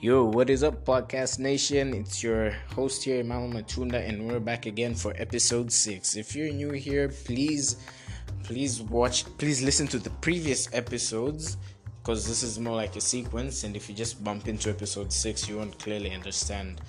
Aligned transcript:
Yo, 0.00 0.24
what 0.26 0.48
is 0.48 0.62
up, 0.62 0.84
Podcast 0.84 1.40
Nation? 1.40 1.92
It's 1.92 2.22
your 2.22 2.52
host 2.70 3.02
here, 3.02 3.18
Emmanuel 3.18 3.60
Matunda, 3.60 3.98
and 4.08 4.28
we're 4.28 4.38
back 4.38 4.64
again 4.66 4.94
for 4.94 5.12
episode 5.16 5.72
six. 5.72 6.14
If 6.14 6.36
you're 6.36 6.52
new 6.52 6.70
here, 6.70 7.08
please, 7.08 7.78
please 8.44 8.80
watch, 8.80 9.24
please 9.38 9.60
listen 9.60 9.88
to 9.88 9.98
the 9.98 10.10
previous 10.22 10.72
episodes 10.72 11.56
because 12.00 12.28
this 12.28 12.44
is 12.44 12.60
more 12.60 12.76
like 12.76 12.94
a 12.94 13.00
sequence. 13.00 13.64
And 13.64 13.74
if 13.74 13.88
you 13.88 13.94
just 13.96 14.22
bump 14.22 14.46
into 14.46 14.70
episode 14.70 15.12
six, 15.12 15.48
you 15.48 15.56
won't 15.56 15.76
clearly 15.80 16.14
understand 16.14 16.80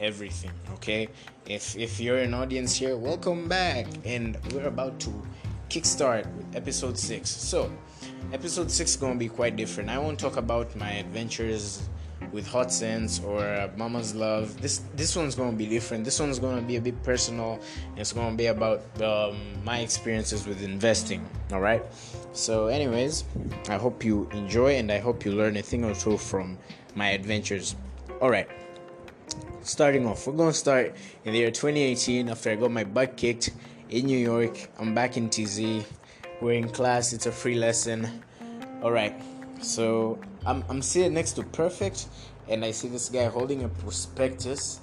everything. 0.00 0.52
Okay? 0.76 1.08
If 1.44 1.76
if 1.76 2.00
you're 2.00 2.20
an 2.20 2.32
audience 2.32 2.74
here, 2.74 2.96
welcome 2.96 3.46
back, 3.46 3.88
and 4.06 4.38
we're 4.54 4.68
about 4.68 4.98
to 5.00 5.12
kickstart 5.68 6.24
with 6.34 6.56
episode 6.56 6.96
six. 6.96 7.28
So, 7.28 7.70
episode 8.32 8.70
six 8.70 8.92
is 8.92 8.96
gonna 8.96 9.16
be 9.16 9.28
quite 9.28 9.54
different. 9.54 9.90
I 9.90 9.98
won't 9.98 10.18
talk 10.18 10.38
about 10.38 10.74
my 10.76 10.92
adventures 10.92 11.90
with 12.34 12.48
Hot 12.48 12.72
Sense 12.72 13.20
or 13.20 13.38
uh, 13.38 13.70
Mama's 13.76 14.12
Love. 14.14 14.60
This 14.60 14.82
this 14.96 15.14
one's 15.14 15.36
gonna 15.36 15.56
be 15.56 15.66
different. 15.66 16.04
This 16.04 16.18
one's 16.18 16.40
gonna 16.40 16.60
be 16.60 16.76
a 16.76 16.80
bit 16.80 17.00
personal. 17.04 17.60
It's 17.96 18.12
gonna 18.12 18.36
be 18.36 18.46
about 18.46 18.82
um, 19.00 19.38
my 19.62 19.78
experiences 19.78 20.44
with 20.46 20.62
investing. 20.62 21.24
All 21.52 21.60
right. 21.60 21.82
So, 22.32 22.66
anyways, 22.66 23.24
I 23.68 23.76
hope 23.76 24.04
you 24.04 24.28
enjoy 24.32 24.74
and 24.74 24.90
I 24.90 24.98
hope 24.98 25.24
you 25.24 25.32
learn 25.32 25.56
a 25.56 25.62
thing 25.62 25.84
or 25.84 25.94
two 25.94 26.18
from 26.18 26.58
my 26.96 27.10
adventures. 27.10 27.76
All 28.20 28.30
right. 28.30 28.48
Starting 29.62 30.04
off, 30.04 30.26
we're 30.26 30.34
gonna 30.34 30.52
start 30.52 30.94
in 31.24 31.32
the 31.32 31.38
year 31.38 31.50
2018 31.52 32.28
after 32.28 32.50
I 32.50 32.56
got 32.56 32.72
my 32.72 32.84
butt 32.84 33.16
kicked 33.16 33.50
in 33.90 34.06
New 34.06 34.18
York. 34.18 34.68
I'm 34.80 34.92
back 34.92 35.16
in 35.16 35.30
TZ. 35.30 35.86
We're 36.42 36.58
in 36.58 36.68
class. 36.68 37.12
It's 37.12 37.26
a 37.26 37.32
free 37.32 37.54
lesson. 37.54 38.22
All 38.82 38.90
right. 38.90 39.14
So 39.60 40.18
I'm, 40.46 40.64
I'm 40.68 40.82
sitting 40.82 41.14
next 41.14 41.32
to 41.32 41.42
Perfect, 41.42 42.06
and 42.48 42.64
I 42.64 42.70
see 42.70 42.88
this 42.88 43.08
guy 43.08 43.24
holding 43.26 43.64
a 43.64 43.68
prospectus. 43.68 44.80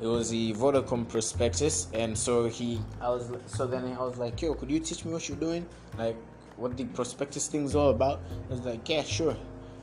It 0.00 0.06
was 0.06 0.30
the 0.30 0.52
Vodacom 0.54 1.08
prospectus, 1.08 1.88
and 1.92 2.16
so 2.16 2.48
he, 2.48 2.80
I 3.00 3.08
was, 3.10 3.30
so 3.46 3.66
then 3.66 3.84
I 3.84 4.02
was 4.02 4.16
like, 4.16 4.40
"Yo, 4.42 4.54
could 4.54 4.70
you 4.70 4.80
teach 4.80 5.04
me 5.04 5.12
what 5.12 5.28
you're 5.28 5.38
doing? 5.38 5.66
Like, 5.98 6.16
what 6.56 6.76
the 6.76 6.84
prospectus 6.84 7.48
thing's 7.48 7.74
all 7.74 7.90
about?" 7.90 8.20
I 8.48 8.54
was 8.54 8.60
like, 8.60 8.88
"Yeah, 8.88 9.02
sure." 9.02 9.36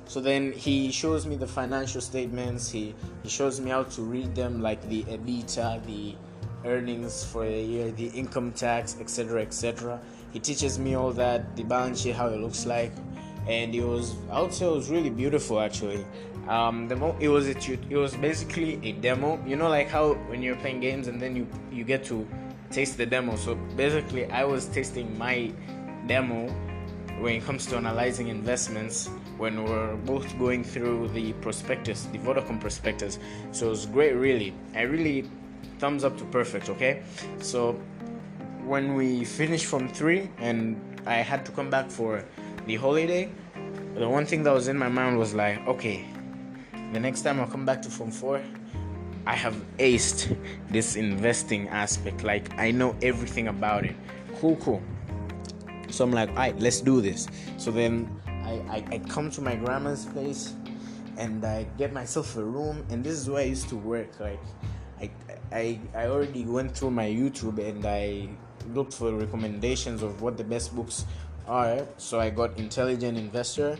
So 0.05 0.19
then 0.19 0.51
he 0.53 0.91
shows 0.91 1.25
me 1.27 1.35
the 1.35 1.47
financial 1.47 2.01
statements. 2.01 2.69
He 2.69 2.95
he 3.23 3.29
shows 3.29 3.61
me 3.61 3.71
how 3.71 3.83
to 3.83 4.01
read 4.01 4.35
them, 4.35 4.61
like 4.61 4.81
the 4.89 5.03
EBITDA, 5.03 5.85
the 5.85 6.15
earnings 6.65 7.23
for 7.23 7.45
a 7.45 7.63
year, 7.63 7.91
the 7.91 8.07
income 8.07 8.51
tax, 8.51 8.97
etc., 8.99 9.41
etc. 9.41 9.99
He 10.31 10.39
teaches 10.39 10.77
me 10.77 10.95
all 10.95 11.11
that, 11.13 11.55
the 11.55 11.63
balance 11.63 12.01
sheet, 12.01 12.15
how 12.15 12.27
it 12.27 12.39
looks 12.39 12.65
like 12.65 12.91
and 13.47 13.73
it 13.73 13.83
was 13.83 14.15
I 14.31 14.41
would 14.41 14.53
say 14.53 14.65
it 14.65 14.71
was 14.71 14.89
really 14.89 15.09
beautiful 15.09 15.59
actually. 15.59 16.05
Um, 16.47 16.87
the 16.87 16.95
mo- 16.95 17.15
it 17.19 17.29
was 17.29 17.47
a 17.47 17.55
it 17.89 17.97
was 17.97 18.15
basically 18.15 18.79
a 18.83 18.93
demo. 18.93 19.39
You 19.45 19.55
know, 19.55 19.69
like 19.69 19.89
how 19.89 20.13
when 20.29 20.41
you're 20.41 20.55
playing 20.55 20.79
games 20.79 21.07
and 21.07 21.21
then 21.21 21.35
you 21.35 21.47
you 21.71 21.83
get 21.83 22.03
to 22.05 22.27
taste 22.71 22.97
the 22.97 23.05
demo. 23.05 23.35
So 23.35 23.55
basically, 23.75 24.25
I 24.31 24.43
was 24.43 24.65
tasting 24.67 25.17
my 25.17 25.51
demo 26.07 26.49
when 27.19 27.35
it 27.35 27.43
comes 27.43 27.65
to 27.67 27.75
analyzing 27.75 28.29
investments 28.29 29.09
when 29.37 29.63
we're 29.63 29.95
both 29.97 30.37
going 30.37 30.63
through 30.63 31.07
the 31.09 31.33
prospectus, 31.33 32.07
the 32.11 32.17
Vodacom 32.19 32.59
prospectus. 32.59 33.19
So 33.51 33.67
it 33.67 33.69
was 33.69 33.85
great, 33.85 34.13
really. 34.13 34.53
I 34.75 34.81
really 34.81 35.29
thumbs 35.79 36.03
up 36.03 36.17
to 36.17 36.25
perfect. 36.25 36.69
Okay, 36.69 37.03
so 37.39 37.79
when 38.65 38.95
we 38.95 39.23
finished 39.25 39.65
from 39.65 39.87
three 39.89 40.29
and 40.37 40.79
I 41.05 41.15
had 41.15 41.45
to 41.45 41.51
come 41.51 41.69
back 41.69 41.89
for 41.89 42.23
the 42.69 42.75
holiday, 42.75 43.27
the 43.95 44.07
one 44.07 44.27
thing 44.27 44.43
that 44.43 44.53
was 44.53 44.67
in 44.67 44.77
my 44.77 44.87
mind 44.87 45.17
was 45.17 45.33
like, 45.33 45.57
okay, 45.67 46.05
the 46.93 46.99
next 46.99 47.23
time 47.23 47.39
I 47.39 47.47
come 47.47 47.65
back 47.65 47.81
to 47.81 47.89
Form 47.89 48.11
4, 48.11 48.39
I 49.25 49.33
have 49.33 49.55
aced 49.79 50.37
this 50.69 50.95
investing 50.95 51.67
aspect. 51.69 52.23
Like, 52.23 52.55
I 52.59 52.69
know 52.69 52.95
everything 53.01 53.47
about 53.47 53.85
it. 53.85 53.95
Cool, 54.39 54.55
cool. 54.57 54.83
So 55.89 56.03
I'm 56.03 56.11
like, 56.11 56.29
all 56.29 56.35
right, 56.35 56.59
let's 56.59 56.79
do 56.79 57.01
this. 57.01 57.27
So 57.57 57.71
then 57.71 58.07
I, 58.27 58.61
I, 58.69 58.85
I 58.91 58.97
come 58.99 59.31
to 59.31 59.41
my 59.41 59.55
grandma's 59.55 60.05
place 60.05 60.53
and 61.17 61.43
I 61.43 61.65
get 61.79 61.91
myself 61.91 62.37
a 62.37 62.43
room, 62.43 62.85
and 62.91 63.03
this 63.03 63.13
is 63.13 63.27
where 63.27 63.41
I 63.41 63.45
used 63.45 63.67
to 63.69 63.77
work. 63.77 64.19
Like, 64.19 64.43
I, 65.01 65.09
I, 65.51 65.79
I 65.95 66.05
already 66.05 66.45
went 66.45 66.77
through 66.77 66.91
my 66.91 67.07
YouTube 67.07 67.57
and 67.67 67.83
I 67.83 68.29
looked 68.75 68.93
for 68.93 69.11
recommendations 69.11 70.03
of 70.03 70.21
what 70.21 70.37
the 70.37 70.43
best 70.43 70.75
books 70.75 71.05
Alright, 71.49 71.87
so 71.99 72.19
I 72.19 72.29
got 72.29 72.59
Intelligent 72.59 73.17
Investor, 73.17 73.75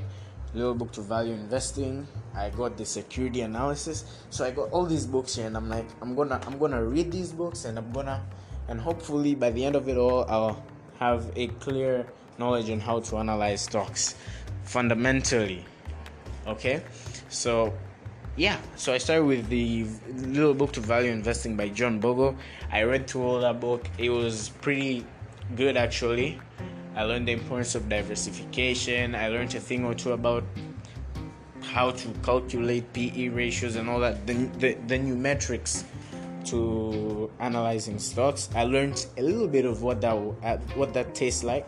Little 0.56 0.74
Book 0.74 0.92
to 0.94 1.02
Value 1.02 1.34
Investing. 1.34 2.08
I 2.34 2.50
got 2.50 2.76
the 2.78 2.84
Security 2.84 3.42
Analysis. 3.42 4.06
So 4.32 4.44
I 4.44 4.50
got 4.50 4.72
all 4.72 4.88
these 4.88 5.06
books 5.06 5.36
here, 5.36 5.46
and 5.46 5.56
I'm 5.56 5.70
like, 5.70 5.86
I'm 6.02 6.16
gonna, 6.16 6.42
I'm 6.48 6.58
gonna 6.58 6.84
read 6.84 7.12
these 7.12 7.32
books, 7.32 7.66
and 7.66 7.78
I'm 7.78 7.92
gonna, 7.92 8.26
and 8.70 8.82
hopefully 8.82 9.36
by 9.36 9.52
the 9.52 9.64
end 9.64 9.76
of 9.76 9.88
it 9.88 9.98
all, 9.98 10.26
I'll 10.28 10.66
have 10.98 11.32
a 11.36 11.46
clear 11.62 12.08
knowledge 12.40 12.72
on 12.72 12.80
how 12.80 13.02
to 13.02 13.18
analyze 13.18 13.62
stocks 13.62 14.16
fundamentally. 14.64 15.64
Okay, 16.48 16.82
so 17.30 17.72
yeah, 18.36 18.58
so 18.78 18.94
I 18.94 18.98
started 18.98 19.26
with 19.26 19.48
the 19.48 19.86
Little 20.16 20.56
Book 20.56 20.72
to 20.72 20.80
Value 20.80 21.12
Investing 21.12 21.56
by 21.56 21.70
John 21.70 22.00
Bogle. 22.00 22.36
I 22.72 22.82
read 22.82 23.06
through 23.06 23.22
all 23.22 23.42
that 23.42 23.60
book. 23.60 23.88
It 24.00 24.10
was 24.10 24.50
pretty 24.62 25.06
good 25.56 25.78
actually. 25.78 26.42
I 27.00 27.04
learned 27.04 27.30
the 27.30 27.32
importance 27.32 27.76
of 27.76 27.88
diversification. 27.88 29.16
I 29.16 29.30
learned 29.30 29.56
a 29.56 29.60
thing 29.62 29.86
or 29.86 29.94
two 29.94 30.12
about 30.12 30.44
how 31.62 31.92
to 31.92 32.08
calculate 32.24 32.92
PE 32.92 33.30
ratios 33.30 33.78
and 33.78 33.90
all 33.90 34.02
that, 34.02 34.28
the, 34.28 34.34
the, 34.34 34.74
the 34.86 34.98
new 34.98 35.16
metrics 35.16 35.86
to 36.48 37.32
analyzing 37.40 38.00
stocks. 38.00 38.50
I 38.54 38.66
learned 38.66 39.06
a 39.18 39.22
little 39.22 39.48
bit 39.48 39.64
of 39.64 39.82
what 39.82 40.02
that 40.02 40.12
what 40.76 40.94
that 40.94 41.16
tastes 41.16 41.42
like. 41.42 41.66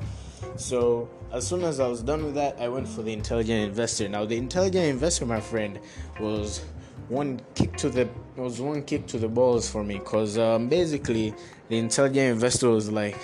So 0.57 1.09
as 1.31 1.47
soon 1.47 1.63
as 1.63 1.79
I 1.79 1.87
was 1.87 2.01
done 2.01 2.25
with 2.25 2.35
that, 2.35 2.59
I 2.59 2.67
went 2.67 2.89
for 2.89 3.01
the 3.01 3.13
intelligent 3.13 3.69
investor. 3.69 4.09
Now 4.09 4.25
the 4.25 4.35
intelligent 4.35 4.83
investor, 4.83 5.25
my 5.25 5.39
friend, 5.39 5.79
was 6.19 6.59
one 7.07 7.39
kick 7.55 7.77
to 7.77 7.89
the 7.89 8.09
was 8.35 8.59
one 8.59 8.83
kick 8.83 9.07
to 9.07 9.17
the 9.17 9.29
balls 9.29 9.69
for 9.69 9.81
me 9.81 9.97
because 9.97 10.37
um, 10.37 10.67
basically 10.67 11.33
the 11.69 11.77
intelligent 11.77 12.33
investor 12.33 12.69
was 12.69 12.91
like 12.91 13.15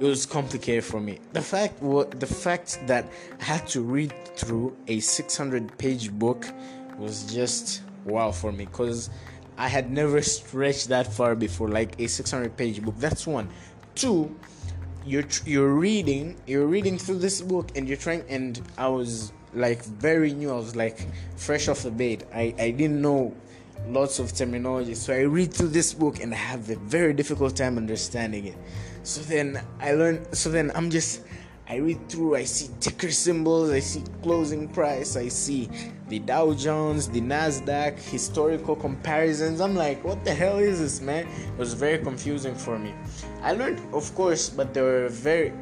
it 0.00 0.04
was 0.04 0.26
complicated 0.26 0.84
for 0.84 1.00
me. 1.00 1.18
The 1.32 1.42
fact 1.42 1.80
the 1.80 2.26
fact 2.26 2.80
that 2.86 3.06
I 3.40 3.44
had 3.44 3.66
to 3.68 3.82
read 3.82 4.12
through 4.36 4.76
a 4.88 5.00
600 5.00 5.78
page 5.78 6.10
book 6.12 6.46
was 6.98 7.32
just 7.32 7.82
wow 8.04 8.32
for 8.32 8.52
me 8.52 8.64
because 8.64 9.10
I 9.58 9.68
had 9.68 9.90
never 9.90 10.22
stretched 10.22 10.88
that 10.88 11.12
far 11.12 11.34
before 11.34 11.68
like 11.68 12.00
a 12.00 12.08
600 12.08 12.56
page 12.56 12.82
book. 12.82 12.94
That's 12.98 13.26
one. 13.26 13.48
Two, 13.94 14.34
you're 15.04 15.24
you're 15.44 15.74
reading 15.74 16.36
you're 16.46 16.66
reading 16.66 16.98
through 16.98 17.18
this 17.18 17.40
book 17.40 17.76
and 17.76 17.86
you're 17.88 17.96
trying 17.96 18.24
and 18.28 18.60
I 18.78 18.88
was 18.88 19.32
like 19.54 19.84
very 19.84 20.32
new. 20.32 20.50
I 20.50 20.56
was 20.56 20.74
like 20.74 21.06
fresh 21.36 21.68
off 21.68 21.82
the 21.82 21.90
bed. 21.90 22.26
I 22.34 22.54
I 22.58 22.70
didn't 22.70 23.00
know 23.02 23.34
lots 23.88 24.18
of 24.18 24.34
terminology. 24.34 24.94
So 24.94 25.12
I 25.12 25.22
read 25.22 25.52
through 25.52 25.68
this 25.68 25.92
book 25.92 26.20
and 26.20 26.32
I 26.32 26.36
have 26.36 26.70
a 26.70 26.76
very 26.76 27.12
difficult 27.12 27.56
time 27.56 27.76
understanding 27.76 28.46
it. 28.46 28.56
So 29.02 29.20
then 29.22 29.60
I 29.80 29.92
learn. 29.92 30.32
So 30.32 30.50
then 30.50 30.70
I'm 30.74 30.90
just. 30.90 31.22
I 31.68 31.76
read 31.76 32.08
through. 32.08 32.36
I 32.36 32.44
see 32.44 32.70
ticker 32.80 33.10
symbols. 33.10 33.70
I 33.70 33.80
see 33.80 34.02
closing 34.22 34.68
price. 34.68 35.16
I 35.16 35.28
see 35.28 35.70
the 36.08 36.18
Dow 36.18 36.52
Jones, 36.52 37.08
the 37.08 37.20
Nasdaq, 37.20 37.98
historical 37.98 38.76
comparisons. 38.76 39.60
I'm 39.60 39.74
like, 39.74 40.04
what 40.04 40.24
the 40.24 40.34
hell 40.34 40.58
is 40.58 40.80
this, 40.80 41.00
man? 41.00 41.26
It 41.26 41.58
was 41.58 41.72
very 41.72 41.98
confusing 41.98 42.54
for 42.54 42.78
me. 42.78 42.92
I 43.42 43.52
learned, 43.52 43.80
of 43.94 44.14
course, 44.14 44.50
but 44.50 44.74
there 44.74 44.84
were 44.84 45.08
very, 45.08 45.52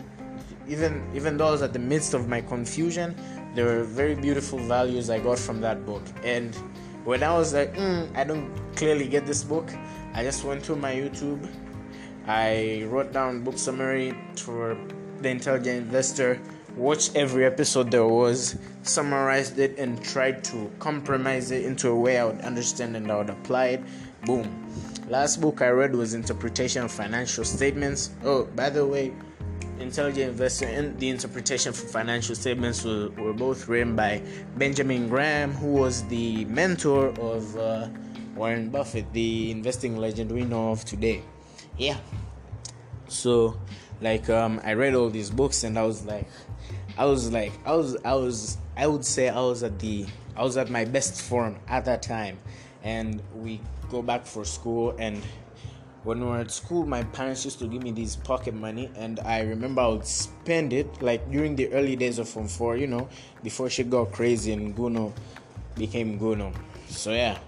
even 0.66 1.06
even 1.14 1.36
though 1.36 1.48
I 1.48 1.50
was 1.52 1.62
at 1.62 1.72
the 1.72 1.78
midst 1.78 2.14
of 2.14 2.28
my 2.28 2.40
confusion, 2.40 3.14
there 3.54 3.66
were 3.66 3.84
very 3.84 4.16
beautiful 4.16 4.58
values 4.58 5.10
I 5.10 5.20
got 5.20 5.38
from 5.38 5.60
that 5.60 5.86
book. 5.86 6.02
And 6.24 6.54
when 7.04 7.22
I 7.22 7.32
was 7.32 7.54
like, 7.54 7.74
mm, 7.76 8.14
I 8.16 8.24
don't 8.24 8.50
clearly 8.74 9.06
get 9.06 9.26
this 9.26 9.44
book, 9.44 9.70
I 10.14 10.24
just 10.24 10.44
went 10.44 10.64
to 10.64 10.76
my 10.76 10.92
YouTube 10.92 11.48
I 12.30 12.84
wrote 12.84 13.12
down 13.12 13.42
book 13.42 13.58
summary 13.58 14.14
for 14.36 14.78
the 15.20 15.30
intelligent 15.30 15.82
investor, 15.82 16.40
watched 16.76 17.16
every 17.16 17.44
episode 17.44 17.90
there 17.90 18.06
was, 18.06 18.56
summarized 18.84 19.58
it, 19.58 19.76
and 19.78 20.00
tried 20.00 20.44
to 20.44 20.70
compromise 20.78 21.50
it 21.50 21.64
into 21.64 21.88
a 21.88 21.96
way 21.96 22.18
I 22.18 22.24
would 22.26 22.40
understand 22.42 22.94
and 22.94 23.10
I 23.10 23.16
would 23.18 23.30
apply 23.30 23.66
it. 23.66 23.82
Boom. 24.26 24.46
Last 25.08 25.40
book 25.40 25.60
I 25.60 25.70
read 25.70 25.92
was 25.96 26.14
Interpretation 26.14 26.84
of 26.84 26.92
Financial 26.92 27.42
Statements. 27.42 28.10
Oh, 28.22 28.44
by 28.44 28.70
the 28.70 28.86
way, 28.86 29.12
Intelligent 29.80 30.30
Investor 30.30 30.66
and 30.66 30.96
the 31.00 31.08
Interpretation 31.08 31.72
for 31.72 31.88
Financial 31.88 32.36
Statements 32.36 32.84
were, 32.84 33.10
were 33.18 33.32
both 33.32 33.66
written 33.66 33.96
by 33.96 34.22
Benjamin 34.56 35.08
Graham, 35.08 35.52
who 35.54 35.72
was 35.72 36.04
the 36.04 36.44
mentor 36.44 37.08
of 37.18 37.56
uh, 37.56 37.88
Warren 38.36 38.70
Buffett, 38.70 39.12
the 39.12 39.50
investing 39.50 39.96
legend 39.96 40.30
we 40.30 40.44
know 40.44 40.70
of 40.70 40.84
today 40.84 41.24
yeah. 41.80 41.98
So 43.08 43.58
like 44.02 44.30
um, 44.30 44.60
i 44.64 44.72
read 44.72 44.94
all 44.94 45.10
these 45.10 45.28
books 45.28 45.62
and 45.62 45.78
i 45.78 45.82
was 45.82 46.06
like 46.06 46.26
I 46.98 47.06
was 47.06 47.32
like, 47.32 47.52
I 47.64 47.72
was, 47.74 47.96
I 48.04 48.14
was, 48.14 48.58
I 48.76 48.86
would 48.86 49.06
say 49.06 49.30
I 49.30 49.40
was 49.40 49.62
at 49.62 49.78
the, 49.78 50.04
I 50.36 50.42
was 50.42 50.58
at 50.58 50.68
my 50.68 50.84
best 50.84 51.22
form 51.22 51.56
at 51.66 51.86
that 51.86 52.02
time, 52.02 52.36
and 52.82 53.22
we 53.34 53.60
go 53.88 54.02
back 54.02 54.26
for 54.26 54.44
school 54.44 54.94
and 54.98 55.22
when 56.02 56.20
we 56.20 56.26
were 56.26 56.38
at 56.38 56.50
school, 56.50 56.86
my 56.86 57.02
parents 57.04 57.44
used 57.44 57.58
to 57.58 57.66
give 57.66 57.82
me 57.82 57.90
this 57.90 58.16
pocket 58.16 58.54
money, 58.54 58.90
and 58.96 59.20
I 59.20 59.40
remember 59.42 59.82
I 59.82 59.88
would 59.88 60.06
spend 60.06 60.72
it 60.72 61.02
like 61.02 61.30
during 61.30 61.56
the 61.56 61.72
early 61.72 61.96
days 61.96 62.18
of 62.18 62.28
Form 62.28 62.48
4, 62.48 62.76
you 62.78 62.86
know, 62.86 63.08
before 63.42 63.68
she 63.68 63.84
got 63.84 64.12
crazy 64.12 64.52
and 64.52 64.74
Guno 64.74 65.12
became 65.76 66.18
Guno. 66.18 66.54
So, 66.88 67.12
yeah, 67.12 67.38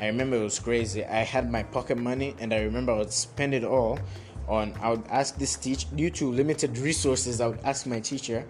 I 0.00 0.06
remember 0.06 0.36
it 0.36 0.42
was 0.42 0.58
crazy. 0.58 1.04
I 1.04 1.22
had 1.22 1.50
my 1.50 1.62
pocket 1.62 1.96
money, 1.98 2.34
and 2.40 2.52
I 2.52 2.62
remember 2.62 2.92
I 2.92 2.98
would 2.98 3.12
spend 3.12 3.54
it 3.54 3.64
all 3.64 3.98
on. 4.48 4.74
I 4.80 4.90
would 4.90 5.06
ask 5.08 5.36
this 5.36 5.56
teacher, 5.56 5.86
due 5.94 6.10
to 6.10 6.30
limited 6.30 6.76
resources, 6.78 7.40
I 7.40 7.46
would 7.48 7.60
ask 7.64 7.86
my 7.86 8.00
teacher, 8.00 8.44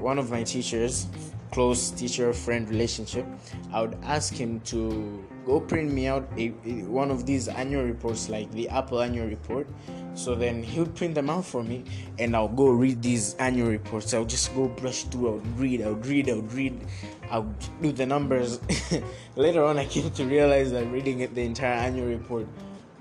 one 0.00 0.18
of 0.18 0.30
my 0.30 0.42
teachers, 0.42 1.06
close 1.52 1.90
teacher 1.90 2.32
friend 2.32 2.68
relationship, 2.68 3.26
I 3.72 3.82
would 3.82 3.96
ask 4.02 4.34
him 4.34 4.60
to 4.60 5.24
go 5.46 5.60
print 5.60 5.92
me 5.92 6.08
out 6.08 6.28
a, 6.36 6.52
a, 6.66 6.82
one 6.82 7.10
of 7.10 7.24
these 7.24 7.46
annual 7.46 7.84
reports 7.84 8.28
like 8.28 8.50
the 8.52 8.68
apple 8.68 9.00
annual 9.00 9.28
report. 9.28 9.68
So 10.14 10.34
then 10.34 10.62
he'll 10.62 10.86
print 10.86 11.14
them 11.14 11.30
out 11.30 11.44
for 11.44 11.62
me 11.62 11.84
and 12.18 12.34
i'll 12.34 12.48
go 12.48 12.68
read 12.68 13.00
these 13.00 13.34
annual 13.34 13.70
reports. 13.70 14.12
I'll 14.12 14.24
just 14.24 14.54
go 14.54 14.68
brush 14.68 15.04
through 15.04 15.28
i'll 15.28 15.46
read 15.56 15.82
i'll 15.82 15.94
read 15.94 16.28
i'll 16.28 16.42
read. 16.42 16.84
I'll 17.30 17.54
do 17.80 17.92
the 17.92 18.06
numbers. 18.06 18.60
Later 19.36 19.64
on 19.64 19.78
i 19.78 19.86
came 19.86 20.10
to 20.10 20.24
realize 20.24 20.72
that 20.72 20.86
reading 20.90 21.18
the 21.18 21.42
entire 21.42 21.74
annual 21.74 22.08
report 22.08 22.46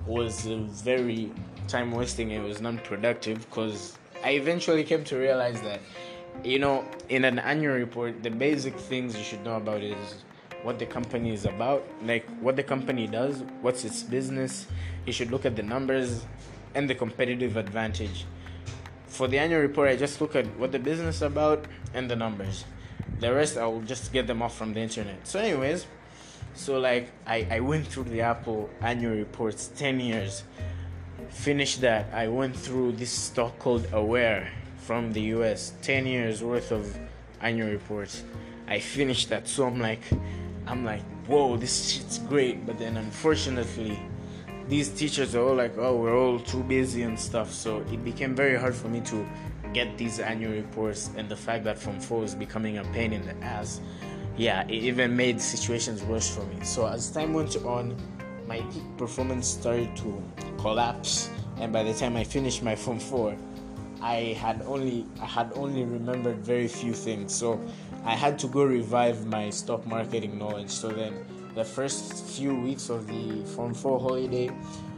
was 0.05 0.41
very 0.45 1.31
time 1.67 1.91
wasting 1.91 2.31
it 2.31 2.43
was 2.43 2.61
non-productive 2.61 3.39
because 3.49 3.97
i 4.23 4.31
eventually 4.31 4.83
came 4.83 5.03
to 5.03 5.17
realize 5.17 5.59
that 5.61 5.79
you 6.43 6.59
know 6.59 6.85
in 7.09 7.25
an 7.25 7.39
annual 7.39 7.73
report 7.73 8.21
the 8.21 8.29
basic 8.29 8.77
things 8.77 9.17
you 9.17 9.23
should 9.23 9.43
know 9.43 9.55
about 9.55 9.81
is 9.81 10.23
what 10.65 10.79
the 10.79 10.85
company 10.85 11.31
is 11.31 11.45
about, 11.45 11.85
like 12.03 12.27
what 12.41 12.55
the 12.55 12.63
company 12.63 13.05
does, 13.05 13.43
what's 13.61 13.85
its 13.85 14.01
business. 14.01 14.65
You 15.05 15.13
should 15.13 15.29
look 15.29 15.45
at 15.45 15.55
the 15.55 15.61
numbers 15.61 16.25
and 16.73 16.89
the 16.89 16.95
competitive 16.95 17.55
advantage. 17.55 18.25
For 19.05 19.27
the 19.27 19.37
annual 19.37 19.61
report, 19.61 19.89
I 19.89 19.95
just 19.95 20.19
look 20.19 20.35
at 20.35 20.45
what 20.57 20.71
the 20.71 20.79
business 20.79 21.17
is 21.17 21.21
about 21.21 21.65
and 21.93 22.09
the 22.09 22.15
numbers. 22.15 22.65
The 23.19 23.31
rest, 23.31 23.57
I 23.57 23.67
will 23.67 23.83
just 23.83 24.11
get 24.11 24.25
them 24.25 24.41
off 24.41 24.57
from 24.57 24.73
the 24.73 24.79
internet. 24.79 25.27
So, 25.27 25.39
anyways, 25.39 25.85
so 26.55 26.79
like 26.79 27.11
I, 27.27 27.47
I 27.51 27.59
went 27.59 27.85
through 27.85 28.05
the 28.05 28.21
Apple 28.21 28.69
annual 28.81 29.15
reports 29.15 29.67
10 29.75 29.99
years. 29.99 30.43
Finished 31.29 31.81
that, 31.81 32.11
I 32.11 32.27
went 32.27 32.55
through 32.55 32.93
this 32.93 33.11
stock 33.11 33.59
called 33.59 33.87
Aware 33.93 34.51
from 34.79 35.13
the 35.13 35.21
US, 35.35 35.73
10 35.83 36.07
years 36.07 36.43
worth 36.43 36.71
of 36.71 36.97
annual 37.39 37.69
reports. 37.69 38.23
I 38.67 38.79
finished 38.79 39.29
that, 39.29 39.47
so 39.47 39.67
I'm 39.67 39.79
like, 39.79 40.01
I'm 40.67 40.83
like, 40.83 41.03
whoa, 41.27 41.57
this 41.57 41.91
shit's 41.91 42.19
great. 42.19 42.65
But 42.65 42.79
then 42.79 42.97
unfortunately, 42.97 43.99
these 44.67 44.89
teachers 44.89 45.35
are 45.35 45.41
all 45.41 45.55
like, 45.55 45.77
oh, 45.77 45.95
we're 45.95 46.17
all 46.17 46.39
too 46.39 46.63
busy 46.63 47.03
and 47.03 47.19
stuff. 47.19 47.51
So 47.51 47.79
it 47.91 48.03
became 48.03 48.35
very 48.35 48.57
hard 48.57 48.75
for 48.75 48.87
me 48.87 49.01
to 49.01 49.25
get 49.73 49.97
these 49.97 50.19
annual 50.19 50.53
reports. 50.53 51.11
And 51.17 51.29
the 51.29 51.35
fact 51.35 51.63
that 51.65 51.77
Form 51.77 51.99
4 51.99 52.23
is 52.23 52.35
becoming 52.35 52.77
a 52.79 52.83
pain 52.85 53.13
in 53.13 53.25
the 53.25 53.35
ass, 53.45 53.81
yeah, 54.37 54.63
it 54.67 54.71
even 54.71 55.15
made 55.15 55.39
situations 55.39 56.03
worse 56.03 56.33
for 56.33 56.43
me. 56.45 56.63
So 56.63 56.87
as 56.87 57.11
time 57.11 57.33
went 57.33 57.55
on, 57.57 57.95
my 58.47 58.59
peak 58.71 58.83
performance 58.97 59.47
started 59.47 59.95
to 59.97 60.23
collapse. 60.57 61.29
And 61.57 61.71
by 61.71 61.83
the 61.83 61.93
time 61.93 62.15
I 62.17 62.23
finished 62.23 62.63
my 62.63 62.75
Form 62.75 62.99
4, 62.99 63.35
I 64.01 64.37
had 64.39 64.61
only 64.63 65.05
I 65.21 65.25
had 65.25 65.51
only 65.55 65.83
remembered 65.83 66.37
very 66.37 66.67
few 66.67 66.93
things. 66.93 67.33
So 67.33 67.59
I 68.05 68.13
had 68.13 68.37
to 68.39 68.47
go 68.47 68.63
revive 68.63 69.25
my 69.25 69.49
stock 69.49 69.85
marketing 69.87 70.37
knowledge. 70.37 70.69
So 70.69 70.89
then 70.89 71.25
the 71.55 71.65
first 71.65 72.23
few 72.25 72.53
weeks 72.55 72.89
of 72.89 73.07
the 73.07 73.43
Form 73.55 73.73
4 73.73 73.99
holiday, 73.99 74.51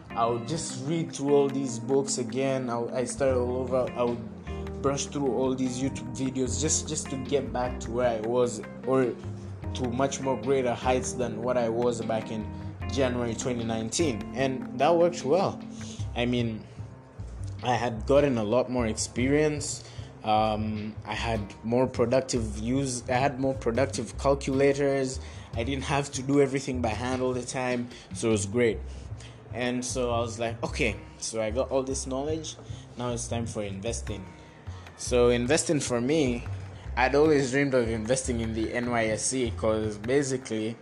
I 0.10 0.26
would 0.26 0.48
just 0.48 0.86
read 0.86 1.14
through 1.16 1.34
all 1.34 1.48
these 1.48 1.80
books 1.80 2.18
again. 2.18 2.70
I, 2.70 2.84
I 2.94 3.04
started 3.06 3.40
all 3.40 3.58
over. 3.58 3.90
I 3.96 4.04
would 4.04 4.82
brush 4.82 5.06
through 5.06 5.34
all 5.34 5.56
these 5.56 5.82
YouTube 5.82 6.16
videos 6.16 6.62
just 6.62 6.88
just 6.88 7.10
to 7.10 7.16
get 7.18 7.52
back 7.54 7.80
to 7.82 7.92
where 7.92 8.10
I 8.10 8.20
was 8.28 8.62
or 8.86 9.14
to 9.74 9.90
much 9.90 10.20
more 10.20 10.36
greater 10.42 10.74
heights 10.74 11.14
than 11.14 11.42
what 11.42 11.58
I 11.58 11.70
was 11.70 12.02
back 12.02 12.32
in 12.32 12.46
January 12.92 13.34
2019. 13.34 14.34
And 14.36 14.78
that 14.78 14.94
worked 14.94 15.24
well. 15.24 15.60
I 16.16 16.26
mean, 16.26 16.64
I 17.64 17.76
had 17.76 18.06
gotten 18.06 18.38
a 18.38 18.44
lot 18.44 18.70
more 18.70 18.88
experience. 18.88 19.84
Um, 20.24 20.96
I 21.06 21.14
had 21.14 21.42
more 21.64 21.88
productive 21.88 22.58
use. 22.58 23.04
I 23.10 23.14
had 23.14 23.40
more 23.40 23.54
productive 23.54 24.18
calculators. 24.18 25.20
I 25.56 25.64
didn't 25.64 25.86
have 25.86 26.12
to 26.14 26.22
do 26.22 26.42
everything 26.42 26.82
by 26.82 26.90
hand 26.90 27.22
all 27.22 27.34
the 27.34 27.44
time, 27.46 27.90
so 28.14 28.30
it 28.30 28.32
was 28.32 28.46
great. 28.46 28.80
And 29.54 29.84
so 29.84 30.12
I 30.12 30.20
was 30.20 30.38
like, 30.38 30.62
okay, 30.64 30.96
so 31.18 31.42
I 31.42 31.50
got 31.50 31.72
all 31.72 31.84
this 31.84 32.06
knowledge. 32.06 32.56
Now 32.98 33.12
it's 33.12 33.28
time 33.28 33.46
for 33.46 33.64
investing. 33.64 34.26
So 34.98 35.30
investing 35.30 35.80
for 35.80 36.02
me, 36.02 36.46
I'd 36.96 37.16
always 37.16 37.52
dreamed 37.52 37.74
of 37.74 37.90
investing 37.90 38.42
in 38.42 38.54
the 38.54 38.68
NYSE 38.68 39.52
because 39.52 39.98
basically 39.98 40.76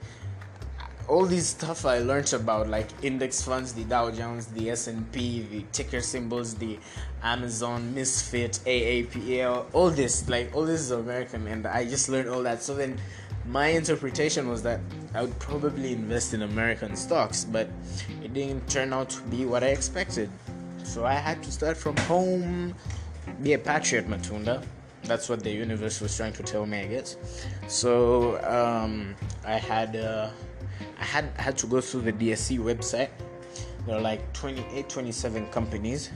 all 1.07 1.25
this 1.25 1.47
stuff 1.47 1.85
I 1.85 1.99
learned 1.99 2.33
about, 2.33 2.67
like 2.67 2.89
index 3.03 3.41
funds, 3.41 3.73
the 3.73 3.83
Dow 3.83 4.09
Jones, 4.11 4.47
the 4.47 4.71
S 4.71 4.87
and 4.87 5.09
P, 5.11 5.41
the 5.41 5.63
ticker 5.71 6.01
symbols, 6.01 6.55
the 6.55 6.79
Amazon, 7.21 7.93
Misfit, 7.93 8.59
AAPL, 8.65 9.65
all 9.73 9.89
this, 9.89 10.27
like 10.29 10.55
all 10.55 10.65
this 10.65 10.81
is 10.81 10.91
American, 10.91 11.47
and 11.47 11.67
I 11.67 11.85
just 11.85 12.09
learned 12.09 12.29
all 12.29 12.43
that. 12.43 12.63
So 12.63 12.75
then, 12.75 12.99
my 13.47 13.67
interpretation 13.67 14.49
was 14.49 14.63
that 14.63 14.79
I 15.13 15.21
would 15.21 15.37
probably 15.39 15.93
invest 15.93 16.33
in 16.33 16.41
American 16.41 16.95
stocks, 16.95 17.43
but 17.43 17.69
it 18.23 18.33
didn't 18.33 18.67
turn 18.67 18.91
out 18.91 19.09
to 19.11 19.21
be 19.23 19.45
what 19.45 19.63
I 19.63 19.67
expected. 19.67 20.29
So 20.83 21.05
I 21.05 21.13
had 21.13 21.43
to 21.43 21.51
start 21.51 21.77
from 21.77 21.95
home, 21.97 22.73
be 23.43 23.53
a 23.53 23.59
patriot, 23.59 24.07
Matunda. 24.09 24.63
That's 25.03 25.29
what 25.29 25.43
the 25.43 25.51
universe 25.51 26.01
was 26.01 26.17
trying 26.17 26.33
to 26.33 26.41
tell 26.41 26.65
me, 26.65 26.79
I 26.79 26.87
guess. 26.87 27.17
So 27.67 28.43
um, 28.43 29.15
I 29.45 29.57
had. 29.57 29.95
Uh, 29.95 30.29
I 30.99 31.03
had 31.03 31.25
had 31.37 31.57
to 31.59 31.67
go 31.67 31.81
through 31.81 32.01
the 32.01 32.13
DSE 32.13 32.59
website. 32.59 33.09
There 33.85 33.97
are 33.97 34.01
like 34.01 34.33
28, 34.33 34.89
27 34.89 35.47
companies, 35.47 36.09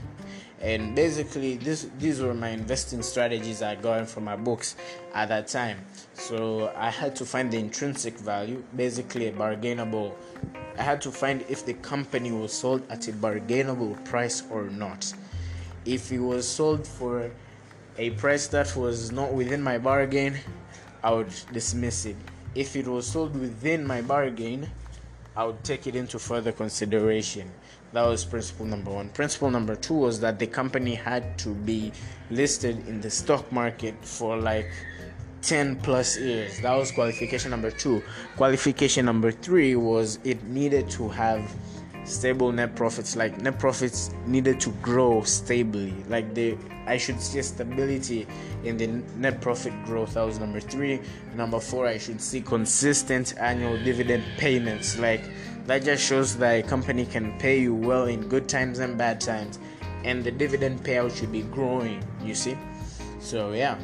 and 0.60 0.96
basically 0.96 1.56
this 1.56 1.86
these 1.98 2.20
were 2.20 2.34
my 2.34 2.48
investing 2.48 3.02
strategies 3.02 3.62
I 3.62 3.76
got 3.76 4.08
from 4.08 4.24
my 4.24 4.36
books 4.36 4.76
at 5.14 5.28
that 5.28 5.48
time. 5.48 5.78
So 6.14 6.72
I 6.76 6.90
had 6.90 7.14
to 7.16 7.24
find 7.24 7.50
the 7.50 7.58
intrinsic 7.58 8.18
value, 8.18 8.64
basically 8.74 9.28
a 9.28 9.32
bargainable. 9.32 10.16
I 10.78 10.82
had 10.82 11.00
to 11.02 11.10
find 11.10 11.44
if 11.48 11.66
the 11.66 11.74
company 11.74 12.32
was 12.32 12.52
sold 12.52 12.82
at 12.90 13.06
a 13.08 13.12
bargainable 13.12 13.96
price 14.04 14.42
or 14.50 14.64
not. 14.64 15.12
If 15.84 16.10
it 16.12 16.18
was 16.18 16.48
sold 16.48 16.86
for 16.86 17.30
a 17.98 18.10
price 18.10 18.46
that 18.48 18.74
was 18.76 19.12
not 19.12 19.32
within 19.32 19.62
my 19.62 19.78
bargain, 19.78 20.38
I 21.02 21.12
would 21.12 21.32
dismiss 21.52 22.06
it 22.06 22.16
if 22.54 22.74
it 22.74 22.86
was 22.86 23.06
sold 23.06 23.36
within 23.38 23.86
my 23.86 24.02
bargain, 24.02 24.68
I 25.40 25.44
would 25.44 25.64
take 25.64 25.86
it 25.86 25.96
into 25.96 26.18
further 26.18 26.52
consideration. 26.52 27.50
That 27.94 28.02
was 28.02 28.26
principle 28.26 28.66
number 28.66 28.90
one. 28.90 29.08
Principle 29.08 29.50
number 29.50 29.74
two 29.74 29.94
was 29.94 30.20
that 30.20 30.38
the 30.38 30.46
company 30.46 30.94
had 30.94 31.38
to 31.38 31.54
be 31.54 31.92
listed 32.30 32.86
in 32.86 33.00
the 33.00 33.08
stock 33.08 33.50
market 33.50 33.94
for 34.02 34.36
like 34.36 34.70
10 35.40 35.76
plus 35.76 36.18
years. 36.18 36.60
That 36.60 36.76
was 36.76 36.92
qualification 36.92 37.50
number 37.52 37.70
two. 37.70 38.02
Qualification 38.36 39.06
number 39.06 39.32
three 39.32 39.76
was 39.76 40.18
it 40.24 40.44
needed 40.44 40.90
to 40.90 41.08
have 41.08 41.50
stable 42.10 42.52
net 42.52 42.74
profits 42.74 43.16
like 43.16 43.40
net 43.40 43.58
profits 43.58 44.10
needed 44.26 44.60
to 44.60 44.70
grow 44.82 45.22
stably. 45.22 45.94
Like 46.08 46.34
they 46.34 46.58
i 46.86 46.96
should 46.96 47.20
see 47.20 47.40
stability 47.42 48.26
in 48.64 48.76
the 48.76 48.86
net 49.16 49.40
profit 49.40 49.72
growth. 49.84 50.14
That 50.14 50.22
was 50.22 50.38
number 50.38 50.60
three. 50.60 51.00
Number 51.36 51.60
four 51.60 51.86
i 51.86 51.98
should 51.98 52.20
see 52.20 52.40
consistent 52.40 53.34
annual 53.38 53.76
dividend 53.82 54.24
payments. 54.38 54.98
Like 54.98 55.22
that 55.66 55.84
just 55.84 56.04
shows 56.04 56.36
that 56.38 56.52
a 56.52 56.62
company 56.66 57.06
can 57.06 57.38
pay 57.38 57.60
you 57.60 57.74
well 57.74 58.06
in 58.06 58.28
good 58.28 58.48
times 58.48 58.80
and 58.80 58.98
bad 58.98 59.20
times 59.20 59.58
and 60.04 60.24
the 60.24 60.30
dividend 60.30 60.82
payout 60.82 61.16
should 61.16 61.32
be 61.32 61.42
growing 61.42 62.02
you 62.24 62.34
see? 62.34 62.56
So 63.20 63.52
yeah. 63.52 63.78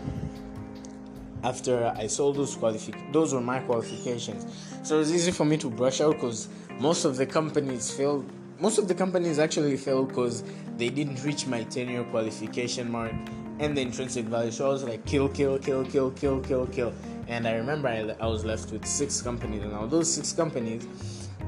After 1.44 1.94
i 1.96 2.06
saw 2.06 2.32
those 2.32 2.56
qualifications 2.56 3.12
those 3.12 3.32
were 3.32 3.40
my 3.40 3.60
qualifications. 3.60 4.46
So 4.82 5.00
it's 5.00 5.12
easy 5.12 5.30
for 5.30 5.44
me 5.44 5.56
to 5.58 5.70
brush 5.70 6.00
out 6.00 6.14
because 6.14 6.48
most 6.78 7.04
of 7.04 7.16
the 7.16 7.26
companies 7.26 7.90
failed. 7.90 8.30
Most 8.58 8.78
of 8.78 8.88
the 8.88 8.94
companies 8.94 9.38
actually 9.38 9.76
failed 9.76 10.08
because 10.08 10.42
they 10.76 10.88
didn't 10.88 11.22
reach 11.24 11.46
my 11.46 11.62
10 11.64 11.88
year 11.88 12.04
qualification 12.04 12.90
mark 12.90 13.12
and 13.58 13.76
the 13.76 13.80
intrinsic 13.80 14.26
value. 14.26 14.50
So 14.50 14.66
i 14.66 14.68
was 14.68 14.84
like 14.84 15.04
kill 15.06 15.28
kill 15.28 15.58
kill 15.58 15.84
kill 15.84 16.10
kill 16.10 16.40
kill 16.40 16.66
kill. 16.66 16.94
And 17.28 17.46
i 17.46 17.54
remember 17.54 17.88
i, 17.88 18.14
I 18.20 18.26
was 18.26 18.44
left 18.44 18.72
with 18.72 18.84
six 18.86 19.22
companies. 19.22 19.62
And 19.62 19.72
now 19.72 19.86
those 19.86 20.12
six 20.12 20.32
companies 20.32 20.86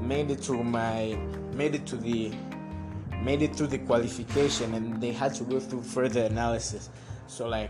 made 0.01 0.31
it 0.31 0.41
to 0.43 0.63
my 0.63 1.17
made 1.53 1.75
it 1.75 1.85
to 1.87 1.97
the 1.97 2.31
made 3.23 3.41
it 3.41 3.55
through 3.55 3.67
the 3.67 3.79
qualification 3.79 4.73
and 4.73 5.01
they 5.01 5.11
had 5.11 5.33
to 5.35 5.43
go 5.43 5.59
through 5.59 5.83
further 5.83 6.23
analysis. 6.23 6.89
So 7.27 7.47
like 7.47 7.69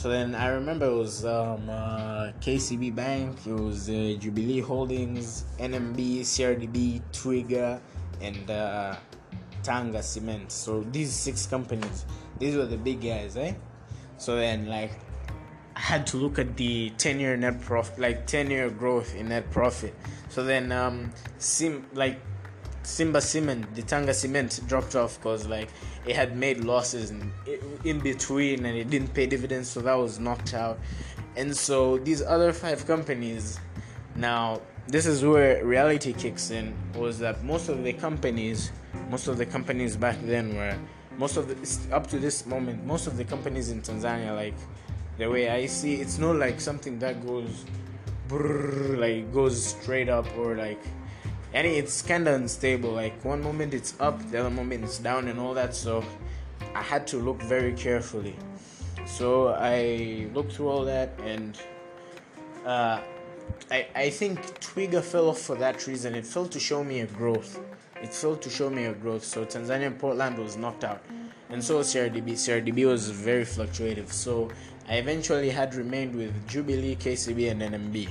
So 0.00 0.08
then 0.08 0.34
I 0.34 0.48
remember 0.48 0.86
it 0.86 0.96
was 0.96 1.26
um, 1.26 1.68
uh, 1.68 2.32
KCB 2.40 2.94
Bank, 2.94 3.36
it 3.46 3.52
was 3.52 3.90
uh, 3.90 4.16
Jubilee 4.18 4.60
Holdings, 4.60 5.44
NMB, 5.58 6.20
CRDB, 6.20 7.02
Twiga, 7.12 7.78
and 8.22 8.50
uh, 8.50 8.96
Tanga 9.62 10.02
Cement. 10.02 10.50
So 10.50 10.80
these 10.90 11.12
six 11.12 11.44
companies, 11.44 12.06
these 12.38 12.56
were 12.56 12.64
the 12.64 12.78
big 12.78 13.02
guys, 13.02 13.36
eh? 13.36 13.52
So 14.16 14.36
then, 14.36 14.68
like, 14.68 14.92
I 15.76 15.80
had 15.80 16.06
to 16.06 16.16
look 16.16 16.38
at 16.38 16.56
the 16.56 16.94
10 16.96 17.20
year 17.20 17.36
net 17.36 17.60
profit, 17.60 17.98
like 17.98 18.26
10 18.26 18.50
year 18.50 18.70
growth 18.70 19.14
in 19.14 19.28
net 19.28 19.50
profit. 19.50 19.94
So 20.30 20.42
then, 20.42 20.72
um, 20.72 21.12
Sim, 21.36 21.84
like, 21.92 22.18
Simba 22.82 23.20
Cement, 23.20 23.74
the 23.74 23.82
Tanga 23.82 24.14
Cement 24.14 24.60
dropped 24.66 24.94
off 24.96 25.18
because, 25.18 25.46
like, 25.46 25.68
it 26.06 26.16
had 26.16 26.36
made 26.36 26.64
losses 26.64 27.10
in, 27.10 27.32
in 27.84 28.00
between 28.00 28.64
and 28.64 28.76
it 28.76 28.90
didn't 28.90 29.12
pay 29.12 29.26
dividends, 29.26 29.68
so 29.68 29.80
that 29.80 29.94
was 29.94 30.18
knocked 30.18 30.54
out. 30.54 30.78
And 31.36 31.54
so 31.56 31.98
these 31.98 32.22
other 32.22 32.52
five 32.52 32.86
companies, 32.86 33.60
now, 34.16 34.60
this 34.88 35.06
is 35.06 35.24
where 35.24 35.64
reality 35.64 36.12
kicks 36.12 36.50
in, 36.50 36.74
was 36.94 37.18
that 37.18 37.44
most 37.44 37.68
of 37.68 37.84
the 37.84 37.92
companies, 37.92 38.72
most 39.10 39.28
of 39.28 39.38
the 39.38 39.46
companies 39.46 39.96
back 39.96 40.16
then 40.22 40.56
were, 40.56 40.76
most 41.18 41.36
of 41.36 41.48
the, 41.48 41.94
up 41.94 42.06
to 42.08 42.18
this 42.18 42.46
moment, 42.46 42.84
most 42.86 43.06
of 43.06 43.16
the 43.16 43.24
companies 43.24 43.70
in 43.70 43.82
Tanzania, 43.82 44.34
like, 44.34 44.54
the 45.20 45.28
way 45.28 45.50
I 45.50 45.66
see 45.66 45.96
it's 45.96 46.18
not 46.18 46.36
like 46.36 46.58
something 46.62 46.98
that 47.00 47.24
goes 47.26 47.66
brrr, 48.26 48.98
like 48.98 49.30
goes 49.34 49.62
straight 49.62 50.08
up 50.08 50.26
or 50.38 50.56
like 50.56 50.80
and 51.52 51.66
it's 51.66 52.02
kind 52.02 52.28
of 52.28 52.34
unstable 52.34 52.92
like 52.92 53.24
one 53.24 53.42
moment 53.42 53.74
it's 53.74 53.94
up 54.00 54.18
the 54.30 54.38
other 54.38 54.50
moment 54.50 54.84
it's 54.84 54.98
down 54.98 55.28
and 55.28 55.38
all 55.38 55.54
that 55.54 55.74
so 55.74 56.04
I 56.74 56.82
had 56.82 57.06
to 57.08 57.18
look 57.18 57.42
very 57.42 57.72
carefully. 57.72 58.36
So 59.06 59.48
I 59.48 60.28
looked 60.34 60.52
through 60.52 60.68
all 60.68 60.84
that 60.84 61.18
and 61.24 61.58
uh, 62.64 63.00
I, 63.70 63.86
I 63.94 64.10
think 64.10 64.38
Twiga 64.60 65.02
fell 65.02 65.30
off 65.30 65.40
for 65.40 65.56
that 65.56 65.86
reason. 65.86 66.14
It 66.14 66.26
failed 66.26 66.52
to 66.52 66.60
show 66.60 66.84
me 66.84 67.00
a 67.00 67.06
growth. 67.06 67.60
It 68.02 68.14
failed 68.14 68.40
to 68.42 68.50
show 68.50 68.70
me 68.70 68.84
a 68.84 68.92
growth. 68.92 69.24
So 69.24 69.44
Tanzania 69.44 69.96
Portland 69.98 70.38
was 70.38 70.56
knocked 70.56 70.84
out. 70.84 71.02
And 71.48 71.62
so 71.62 71.80
CRDB 71.80 72.32
CRDB 72.32 72.86
was 72.86 73.10
very 73.10 73.44
fluctuative. 73.44 74.12
So 74.12 74.50
I 74.88 74.96
eventually 74.96 75.50
had 75.50 75.74
remained 75.74 76.14
with 76.14 76.48
Jubilee, 76.48 76.96
KCB, 76.96 77.50
and 77.50 77.62
NMB. 77.62 78.08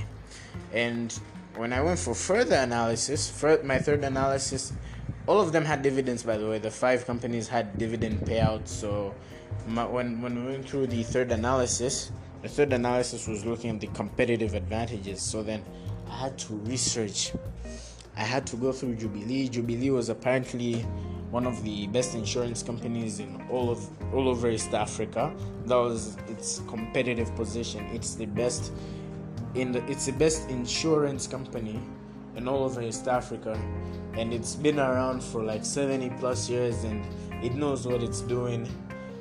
And 0.73 1.17
when 1.59 1.73
I 1.73 1.81
went 1.81 1.99
for 1.99 2.15
further 2.15 2.55
analysis, 2.55 3.29
for 3.29 3.61
my 3.63 3.79
third 3.79 4.05
analysis, 4.05 4.71
all 5.27 5.41
of 5.41 5.51
them 5.51 5.65
had 5.65 5.81
dividends. 5.81 6.23
By 6.23 6.37
the 6.37 6.47
way, 6.47 6.57
the 6.57 6.71
five 6.71 7.05
companies 7.05 7.49
had 7.49 7.77
dividend 7.77 8.21
payouts. 8.21 8.69
So 8.69 9.13
my, 9.67 9.85
when 9.85 10.21
when 10.21 10.39
we 10.39 10.51
went 10.53 10.69
through 10.69 10.87
the 10.87 11.03
third 11.03 11.33
analysis, 11.33 12.13
the 12.43 12.47
third 12.47 12.71
analysis 12.71 13.27
was 13.27 13.45
looking 13.45 13.71
at 13.71 13.81
the 13.81 13.87
competitive 13.87 14.53
advantages. 14.53 15.21
So 15.21 15.43
then 15.43 15.61
I 16.09 16.15
had 16.15 16.37
to 16.47 16.53
research. 16.63 17.33
I 18.15 18.23
had 18.23 18.47
to 18.47 18.55
go 18.55 18.71
through 18.71 18.95
Jubilee. 18.95 19.49
Jubilee 19.49 19.89
was 19.89 20.07
apparently 20.07 20.85
one 21.29 21.45
of 21.45 21.61
the 21.65 21.87
best 21.87 22.15
insurance 22.15 22.63
companies 22.63 23.19
in 23.19 23.43
all 23.51 23.69
of 23.69 23.85
all 24.13 24.29
over 24.29 24.49
East 24.49 24.73
Africa. 24.73 25.35
That 25.65 25.75
was 25.75 26.15
its 26.29 26.61
competitive 26.69 27.35
position. 27.35 27.85
It's 27.91 28.15
the 28.15 28.27
best 28.27 28.71
in 29.55 29.71
the 29.71 29.85
it's 29.89 30.05
the 30.05 30.13
best 30.13 30.49
insurance 30.49 31.27
company 31.27 31.79
in 32.35 32.47
all 32.47 32.63
over 32.63 32.81
East 32.81 33.07
Africa, 33.07 33.59
and 34.13 34.33
it's 34.33 34.55
been 34.55 34.79
around 34.79 35.23
for 35.23 35.43
like 35.43 35.65
70 35.65 36.11
plus 36.19 36.49
years, 36.49 36.83
and 36.83 37.05
it 37.43 37.55
knows 37.55 37.87
what 37.87 38.03
it's 38.03 38.21
doing. 38.21 38.67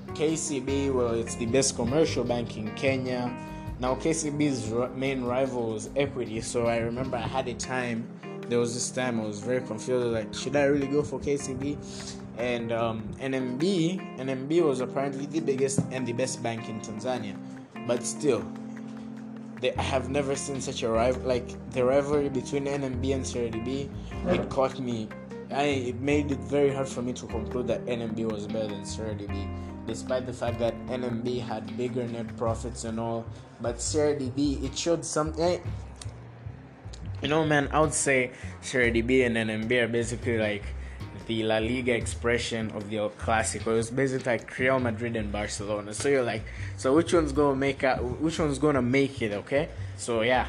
KCB, 0.08 0.92
well, 0.92 1.14
it's 1.14 1.35
the 1.37 1.47
best 1.47 1.76
commercial 1.76 2.25
bank 2.25 2.56
in 2.56 2.75
Kenya. 2.75 3.32
Now, 3.80 3.94
KCB's 3.94 4.97
main 4.97 5.23
rival 5.23 5.76
is 5.76 5.90
Equity, 5.94 6.40
so 6.40 6.66
I 6.66 6.78
remember 6.78 7.16
I 7.16 7.20
had 7.20 7.47
a 7.47 7.54
time 7.54 8.08
there 8.49 8.58
was 8.58 8.75
this 8.75 8.90
time 8.90 9.20
I 9.20 9.25
was 9.25 9.40
very 9.40 9.61
confused. 9.61 10.06
Like, 10.06 10.32
should 10.32 10.56
I 10.56 10.64
really 10.64 10.87
go 10.87 11.02
for 11.02 11.20
KCB? 11.20 11.76
And 12.38 12.73
um, 12.73 13.08
NMB, 13.20 14.18
NMB 14.18 14.62
was 14.62 14.80
apparently 14.80 15.26
the 15.26 15.40
biggest 15.40 15.80
and 15.90 16.06
the 16.06 16.12
best 16.12 16.42
bank 16.42 16.68
in 16.68 16.80
Tanzania, 16.80 17.37
but 17.87 18.04
still, 18.04 18.44
they, 19.60 19.74
I 19.74 19.82
have 19.82 20.08
never 20.08 20.36
seen 20.36 20.60
such 20.60 20.82
a 20.82 20.88
rival. 20.88 21.22
Like 21.22 21.48
the 21.72 21.84
rivalry 21.84 22.28
between 22.28 22.66
NMB 22.66 23.14
and 23.14 23.24
CRDB, 23.24 23.90
it 24.26 24.50
caught 24.50 24.78
me. 24.78 25.08
I, 25.50 25.62
it 25.62 26.00
made 26.00 26.30
it 26.30 26.38
very 26.40 26.72
hard 26.72 26.88
for 26.88 27.02
me 27.02 27.12
to 27.14 27.26
conclude 27.26 27.66
that 27.68 27.84
NMB 27.86 28.30
was 28.30 28.46
better 28.46 28.68
than 28.68 28.82
CRDB, 28.82 29.48
despite 29.86 30.26
the 30.26 30.32
fact 30.32 30.58
that 30.58 30.74
NMB 30.86 31.40
had 31.42 31.76
bigger 31.76 32.06
net 32.06 32.36
profits 32.36 32.84
and 32.84 33.00
all. 33.00 33.24
But 33.60 33.76
CRDB, 33.76 34.62
it 34.64 34.76
showed 34.76 35.04
something. 35.04 35.42
Eh, 35.42 35.58
you 37.22 37.28
know, 37.28 37.44
man, 37.44 37.68
I 37.72 37.80
would 37.80 37.94
say 37.94 38.30
CRDB 38.62 39.26
and 39.26 39.36
NMB 39.36 39.72
are 39.82 39.88
basically 39.88 40.38
like 40.38 40.62
the 41.28 41.44
La 41.44 41.58
Liga 41.58 41.94
expression 41.94 42.73
of 42.73 42.90
the 42.90 42.99
El 42.99 43.11
Clasico. 43.11 43.68
It 43.68 43.75
was 43.75 43.90
basically 43.90 44.32
like 44.32 44.58
Real 44.58 44.80
Madrid 44.80 45.14
and 45.14 45.30
Barcelona. 45.30 45.94
So 45.94 46.08
you're 46.08 46.25
like, 46.25 46.42
so 46.76 46.94
which 46.97 47.12
one's 47.12 47.30
gonna 47.30 47.54
make 47.54 47.85
it? 47.85 48.02
Which 48.02 48.40
one's 48.40 48.58
gonna 48.58 48.82
make 48.82 49.23
it? 49.23 49.32
Okay. 49.32 49.68
So 49.97 50.23
yeah, 50.23 50.49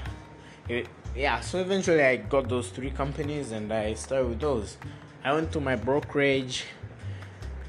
it, 0.68 0.88
yeah. 1.16 1.40
So 1.42 1.60
eventually 1.60 2.04
I 2.04 2.16
got 2.16 2.50
those 2.50 2.70
three 2.70 2.90
companies 2.90 3.52
and 3.52 3.72
I 3.72 3.94
started 3.94 4.30
with 4.30 4.40
those. 4.40 4.78
I 5.24 5.34
went 5.34 5.52
to 5.52 5.60
my 5.60 5.76
brokerage. 5.76 6.66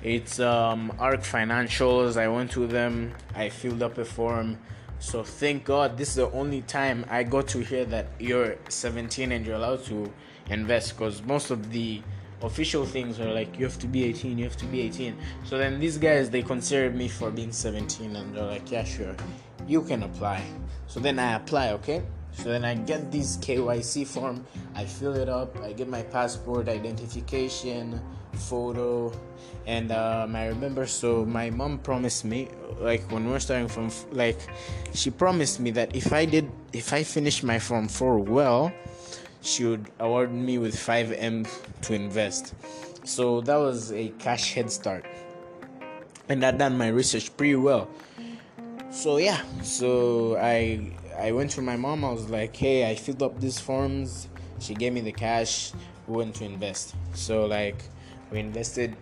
It's 0.02 0.40
um, 0.40 0.90
Arc 0.98 1.20
Financials. 1.20 2.16
I 2.16 2.28
went 2.28 2.52
to 2.52 2.66
them. 2.66 3.12
I 3.34 3.50
filled 3.50 3.82
up 3.82 3.98
a 3.98 4.04
form 4.06 4.56
so 5.00 5.22
thank 5.22 5.64
God 5.64 5.96
this 5.96 6.10
is 6.10 6.16
the 6.16 6.30
only 6.30 6.60
time 6.60 7.06
I 7.08 7.22
got 7.22 7.48
to 7.48 7.60
hear 7.60 7.86
that 7.86 8.08
you're 8.18 8.56
17 8.68 9.32
and 9.32 9.46
you're 9.46 9.56
allowed 9.56 9.82
to 9.86 10.12
invest 10.50 10.92
because 10.92 11.22
most 11.22 11.50
of 11.50 11.72
the 11.72 12.02
official 12.42 12.84
things 12.84 13.20
are 13.20 13.32
like 13.32 13.58
you 13.58 13.64
have 13.64 13.78
to 13.78 13.86
be 13.86 14.04
18 14.04 14.38
you 14.38 14.44
have 14.44 14.56
to 14.56 14.66
be 14.66 14.80
18 14.80 15.16
so 15.44 15.58
then 15.58 15.78
these 15.78 15.98
guys 15.98 16.30
they 16.30 16.42
considered 16.42 16.94
me 16.94 17.08
for 17.08 17.30
being 17.30 17.52
17 17.52 18.16
and 18.16 18.34
they're 18.34 18.44
like 18.44 18.70
yeah 18.70 18.84
sure 18.84 19.14
you 19.66 19.82
can 19.82 20.02
apply. 20.02 20.42
So 20.88 20.98
then 20.98 21.18
i 21.18 21.34
apply 21.34 21.70
okay? 21.72 22.02
So 22.32 22.48
then 22.48 22.64
i 22.64 22.74
get 22.74 23.10
this 23.10 23.36
kyc 23.36 24.06
form 24.06 24.46
i 24.74 24.84
fill 24.84 25.16
it 25.16 25.28
up 25.28 25.56
i 25.62 25.72
get 25.72 25.88
my 25.88 26.02
passport 26.02 26.68
identification 26.68 28.00
photo 28.34 29.12
and 29.66 29.90
um, 29.90 30.36
i 30.36 30.46
remember 30.46 30.86
so 30.86 31.24
my 31.26 31.50
mom 31.50 31.78
promised 31.78 32.24
me 32.24 32.48
like 32.78 33.02
when 33.10 33.26
we 33.26 33.32
we're 33.32 33.40
starting 33.40 33.66
from 33.66 33.90
like 34.12 34.38
she 34.94 35.10
promised 35.10 35.58
me 35.58 35.72
that 35.72 35.94
if 35.94 36.12
i 36.12 36.24
did 36.24 36.48
if 36.72 36.92
i 36.92 37.02
finished 37.02 37.42
my 37.42 37.58
form 37.58 37.88
4 37.88 38.18
well 38.20 38.72
she 39.40 39.64
would 39.64 39.90
award 39.98 40.32
me 40.32 40.58
with 40.58 40.74
5m 40.74 41.48
to 41.82 41.94
invest. 41.94 42.54
So 43.04 43.40
that 43.42 43.56
was 43.56 43.92
a 43.92 44.08
cash 44.18 44.54
head 44.54 44.70
start. 44.70 45.04
And 46.28 46.44
i 46.44 46.50
done 46.50 46.76
my 46.78 46.88
research 46.88 47.34
pretty 47.36 47.56
well. 47.56 47.88
So 48.90 49.16
yeah. 49.16 49.40
So 49.62 50.36
i 50.36 50.92
i 51.18 51.32
went 51.32 51.50
to 51.52 51.62
my 51.62 51.76
mom. 51.76 52.04
I 52.04 52.12
was 52.12 52.28
like 52.28 52.54
hey 52.54 52.88
i 52.88 52.94
filled 52.94 53.22
up 53.22 53.40
these 53.40 53.58
forms. 53.58 54.28
She 54.58 54.74
gave 54.74 54.92
me 54.92 55.00
the 55.00 55.12
cash. 55.12 55.72
We 56.06 56.16
went 56.16 56.34
to 56.36 56.44
invest. 56.44 56.94
So 57.14 57.46
like 57.46 57.82
we 58.30 58.38
invested. 58.38 58.96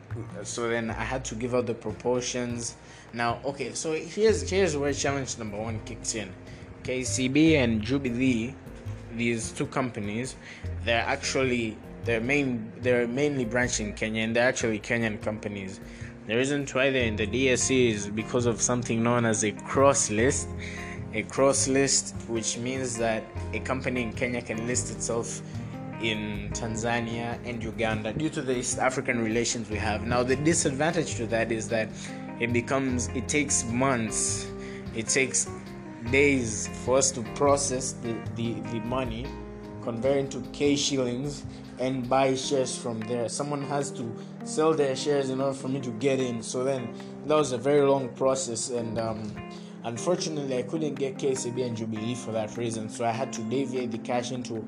So 0.45 0.68
then 0.68 0.90
i 0.90 1.04
had 1.04 1.25
to 1.26 1.35
give 1.35 1.54
out 1.54 1.66
the 1.66 1.75
proportions. 1.75 2.76
Now 3.12 3.40
okay 3.45 3.75
so 3.75 3.92
here's 3.92 4.49
here's 4.49 4.76
where 4.76 4.92
challenge 4.92 5.37
number 5.38 5.59
one 5.59 5.80
kicks 5.85 6.14
in. 6.14 6.33
Kcb 6.85 7.57
and 7.57 7.83
jubilee 7.83 8.54
these 9.17 9.53
two 9.53 9.67
companies 9.67 10.37
they're 10.85 11.05
actually 11.07 11.77
they're 12.05 12.21
main 12.21 12.73
they're 12.81 13.07
mainly 13.07 13.45
branched 13.45 13.81
in 13.81 13.93
kenya 13.93 14.23
and 14.23 14.35
they're 14.37 14.49
actually 14.49 14.79
kenyan 14.79 15.21
companies 15.23 15.81
the 16.27 16.37
reason 16.37 16.67
why 16.73 16.91
they're 16.91 17.05
in 17.05 17.17
the 17.17 17.27
dse 17.27 17.91
is 17.91 18.09
because 18.09 18.47
of 18.47 18.61
something 18.61 19.03
known 19.03 19.25
as 19.25 19.45
a 19.45 19.53
cross 19.53 20.11
list 20.11 20.49
a 21.15 21.23
cross 21.23 21.69
list 21.69 22.15
which 22.29 22.59
means 22.59 22.97
that 22.97 23.25
a 23.53 23.61
company 23.61 24.03
in 24.03 24.12
kenya 24.12 24.43
can 24.43 24.67
list 24.67 24.91
itself 24.91 25.43
in 26.03 26.50
Tanzania 26.53 27.38
and 27.45 27.62
Uganda 27.62 28.12
due 28.12 28.31
to 28.31 28.43
the 28.43 28.57
East 28.57 28.79
African 28.79 29.23
relations 29.23 29.69
we 29.69 29.77
have. 29.77 30.07
Now, 30.07 30.23
the 30.23 30.37
disadvantage 30.37 31.17
to 31.17 31.27
that 31.27 31.50
is 31.50 31.69
that 31.69 31.88
it 32.41 32.53
becomes, 32.53 33.09
it 33.09 33.29
takes 33.29 33.65
months, 33.65 34.49
it 34.95 35.09
takes 35.09 35.49
days 36.11 36.69
for 36.85 36.99
us 36.99 37.11
to 37.12 37.23
process 37.35 37.93
the, 37.93 38.14
the, 38.37 38.55
the 38.73 38.81
money, 38.81 39.26
convert 39.83 40.17
into 40.17 40.40
K 40.52 40.76
shillings, 40.76 41.45
and 41.78 42.09
buy 42.09 42.35
shares 42.35 42.76
from 42.76 43.00
there. 43.00 43.28
Someone 43.28 43.62
has 43.62 43.90
to 43.93 44.17
sell 44.45 44.75
their 44.75 44.97
shares 44.97 45.31
in 45.31 45.40
order 45.40 45.55
for 45.57 45.69
me 45.69 45.81
to 45.81 45.90
get 45.90 46.21
in. 46.21 46.43
So 46.43 46.64
then 46.64 46.93
that 47.26 47.35
was 47.35 47.52
a 47.52 47.59
very 47.59 47.83
long 47.83 48.09
process, 48.11 48.71
and 48.71 48.99
um, 48.99 49.50
unfortunately, 49.85 50.59
I 50.59 50.62
couldn't 50.62 50.95
get 50.95 51.19
KCB 51.19 51.67
and 51.67 51.76
Jubilee 51.76 52.14
for 52.14 52.33
that 52.33 52.57
reason. 52.57 52.88
So 52.88 53.05
I 53.05 53.12
had 53.12 53.33
to 53.35 53.43
deviate 53.43 53.90
the 53.90 53.99
cash 53.99 54.33
into 54.33 54.67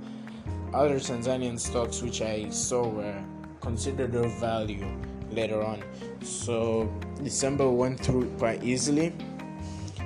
other 0.72 0.96
Tanzanian 1.00 1.58
stocks 1.58 2.00
which 2.00 2.22
I 2.22 2.49
saw 2.50 2.87
were 2.87 3.25
considered 3.60 4.14
of 4.14 4.32
value 4.38 4.87
later 5.30 5.62
on. 5.62 5.82
So 6.22 6.92
December 7.22 7.68
went 7.68 8.00
through 8.00 8.30
quite 8.38 8.62
easily. 8.62 9.12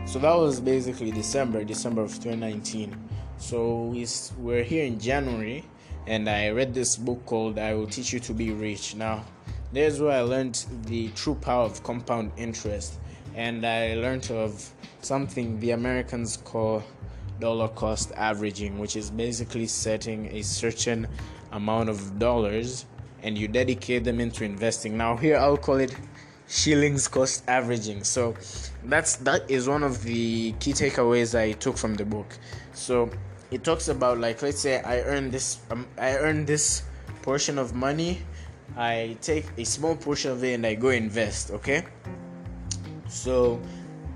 So 0.07 0.19
that 0.21 0.37
was 0.37 0.61
basically 0.61 1.11
December, 1.11 1.65
December 1.65 2.03
of 2.03 2.13
2019. 2.13 2.97
So 3.39 3.85
we, 3.85 4.07
we're 4.39 4.63
here 4.63 4.85
in 4.85 5.01
January, 5.01 5.65
and 6.07 6.29
I 6.29 6.51
read 6.51 6.73
this 6.75 6.97
book 6.97 7.25
called 7.27 7.59
I 7.59 7.75
Will 7.75 7.87
Teach 7.87 8.13
You 8.13 8.21
to 8.21 8.35
Be 8.35 8.53
Rich. 8.53 8.95
Now, 8.97 9.25
there's 9.73 10.01
where 10.01 10.19
I 10.19 10.21
learned 10.21 10.65
the 10.85 11.09
true 11.17 11.35
power 11.35 11.65
of 11.65 11.83
compound 11.83 12.33
interest, 12.37 12.99
and 13.35 13.67
I 13.67 13.95
learned 13.95 14.31
of 14.31 14.71
something 15.01 15.59
the 15.59 15.73
Americans 15.73 16.37
call 16.37 16.85
dollar 17.41 17.69
cost 17.69 18.13
averaging, 18.13 18.79
which 18.79 18.97
is 18.97 19.11
basically 19.11 19.67
setting 19.67 20.27
a 20.27 20.43
certain 20.43 21.09
amount 21.51 21.89
of 21.89 22.19
dollars 22.19 22.87
and 23.23 23.39
you 23.39 23.49
dedicate 23.49 24.05
them 24.05 24.21
into 24.21 24.45
investing. 24.45 24.97
Now, 24.97 25.17
here 25.17 25.39
I'll 25.39 25.57
call 25.57 25.77
it 25.77 25.97
shillings 26.49 27.09
cost 27.09 27.45
averaging. 27.49 28.05
So 28.05 28.35
that's 28.85 29.17
that 29.17 29.51
is 29.51 29.69
one 29.69 29.83
of 29.83 30.03
the 30.03 30.53
key 30.61 30.73
takeaways 30.73 31.39
I 31.39 31.53
took 31.53 31.77
from 31.77 31.95
the 31.95 32.05
book. 32.05 32.39
So 32.73 33.11
it 33.51 33.65
talks 33.65 33.89
about 33.89 34.19
like 34.19 34.43
let's 34.43 34.61
say 34.61 34.81
I 34.83 35.01
earn 35.03 35.31
this 35.31 35.59
um, 35.71 35.87
I 35.99 36.17
earn 36.17 36.45
this 36.45 36.83
portion 37.23 37.59
of 37.59 37.75
money, 37.75 38.21
I 38.77 39.17
take 39.21 39.47
a 39.57 39.65
small 39.65 39.97
portion 39.97 40.31
of 40.33 40.45
it 40.45 40.55
and 40.55 40.67
I 40.67 40.75
go 40.75 40.89
invest. 40.91 41.51
Okay. 41.51 41.85
So 43.09 43.61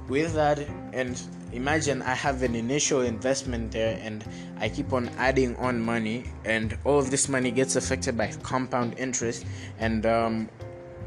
with 0.09 0.35
that 0.35 0.59
and 0.93 1.21
imagine 1.53 2.03
I 2.03 2.15
have 2.15 2.43
an 2.43 2.55
initial 2.55 3.03
investment 3.03 3.73
there 3.73 3.99
and 4.03 4.25
I 4.61 4.69
keep 4.69 4.93
on 4.93 5.09
adding 5.19 5.57
on 5.57 5.81
money, 5.81 6.25
and 6.45 6.77
all 6.85 6.99
of 6.99 7.11
this 7.11 7.29
money 7.29 7.51
gets 7.51 7.77
affected 7.77 8.17
by 8.17 8.33
compound 8.43 8.99
interest. 8.99 9.47
And 9.79 10.05
um, 10.05 10.49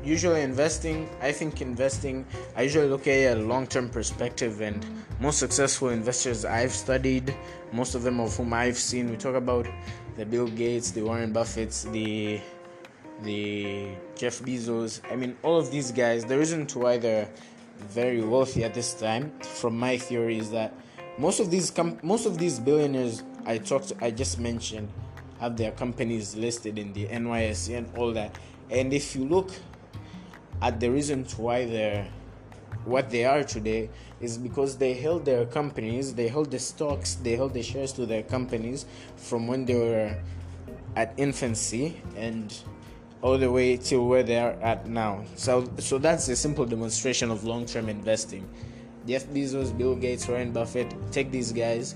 usually, 0.03 0.41
investing, 0.41 1.09
I 1.21 1.31
think 1.31 1.61
investing, 1.61 2.25
I 2.55 2.63
usually 2.63 2.87
look 2.87 3.07
at 3.07 3.37
a 3.37 3.41
long 3.41 3.67
term 3.67 3.89
perspective, 3.89 4.61
and 4.61 4.85
most 5.19 5.39
successful 5.39 5.89
investors 5.89 6.45
I've 6.45 6.71
studied, 6.71 7.33
most 7.71 7.95
of 7.95 8.03
them 8.03 8.19
of 8.19 8.35
whom 8.35 8.53
I've 8.53 8.77
seen, 8.77 9.09
we 9.09 9.17
talk 9.17 9.35
about 9.35 9.67
the 10.17 10.25
Bill 10.25 10.47
Gates, 10.47 10.91
the 10.91 11.01
Warren 11.01 11.33
Buffetts, 11.33 11.91
the 11.91 12.39
the 13.23 13.89
Jeff 14.15 14.39
Bezos. 14.39 15.01
I 15.11 15.15
mean, 15.15 15.37
all 15.43 15.57
of 15.57 15.71
these 15.71 15.91
guys. 15.91 16.25
The 16.25 16.37
reason 16.37 16.65
to 16.67 16.79
why 16.79 16.97
they're 16.97 17.29
very 17.77 18.21
wealthy 18.21 18.63
at 18.63 18.73
this 18.73 18.93
time, 18.93 19.31
from 19.41 19.77
my 19.77 19.97
theory, 19.97 20.37
is 20.37 20.51
that 20.51 20.73
most 21.17 21.39
of 21.39 21.51
these 21.51 21.71
com- 21.71 21.99
most 22.03 22.25
of 22.25 22.37
these 22.37 22.59
billionaires 22.59 23.23
I 23.45 23.57
talked 23.57 23.93
I 24.01 24.11
just 24.11 24.39
mentioned 24.39 24.89
have 25.39 25.57
their 25.57 25.71
companies 25.71 26.35
listed 26.35 26.77
in 26.77 26.93
the 26.93 27.07
NYSE 27.07 27.77
and 27.77 27.97
all 27.97 28.11
that. 28.13 28.37
And 28.69 28.93
if 28.93 29.15
you 29.15 29.25
look 29.25 29.51
at 30.61 30.79
the 30.79 30.89
reasons 30.89 31.37
why 31.37 31.65
they're 31.65 32.07
what 32.85 33.09
they 33.09 33.25
are 33.25 33.43
today 33.43 33.89
is 34.21 34.37
because 34.37 34.77
they 34.77 34.93
held 34.93 35.25
their 35.25 35.45
companies, 35.45 36.15
they 36.15 36.27
held 36.27 36.49
the 36.49 36.59
stocks, 36.59 37.15
they 37.15 37.35
held 37.35 37.53
the 37.53 37.61
shares 37.61 37.91
to 37.93 38.05
their 38.05 38.23
companies 38.23 38.85
from 39.17 39.47
when 39.47 39.65
they 39.65 39.75
were 39.75 40.15
at 40.95 41.13
infancy 41.17 42.01
and 42.15 42.63
all 43.21 43.37
the 43.37 43.51
way 43.51 43.77
till 43.77 44.07
where 44.07 44.23
they 44.23 44.39
are 44.39 44.53
at 44.61 44.87
now. 44.87 45.23
So 45.35 45.69
so 45.77 45.97
that's 45.97 46.27
a 46.29 46.35
simple 46.35 46.65
demonstration 46.65 47.29
of 47.29 47.43
long-term 47.43 47.89
investing. 47.89 48.49
Jeff 49.07 49.25
Bezos, 49.27 49.75
Bill 49.75 49.95
Gates, 49.95 50.27
Warren 50.27 50.51
Buffett, 50.51 50.93
take 51.11 51.31
these 51.31 51.51
guys, 51.51 51.95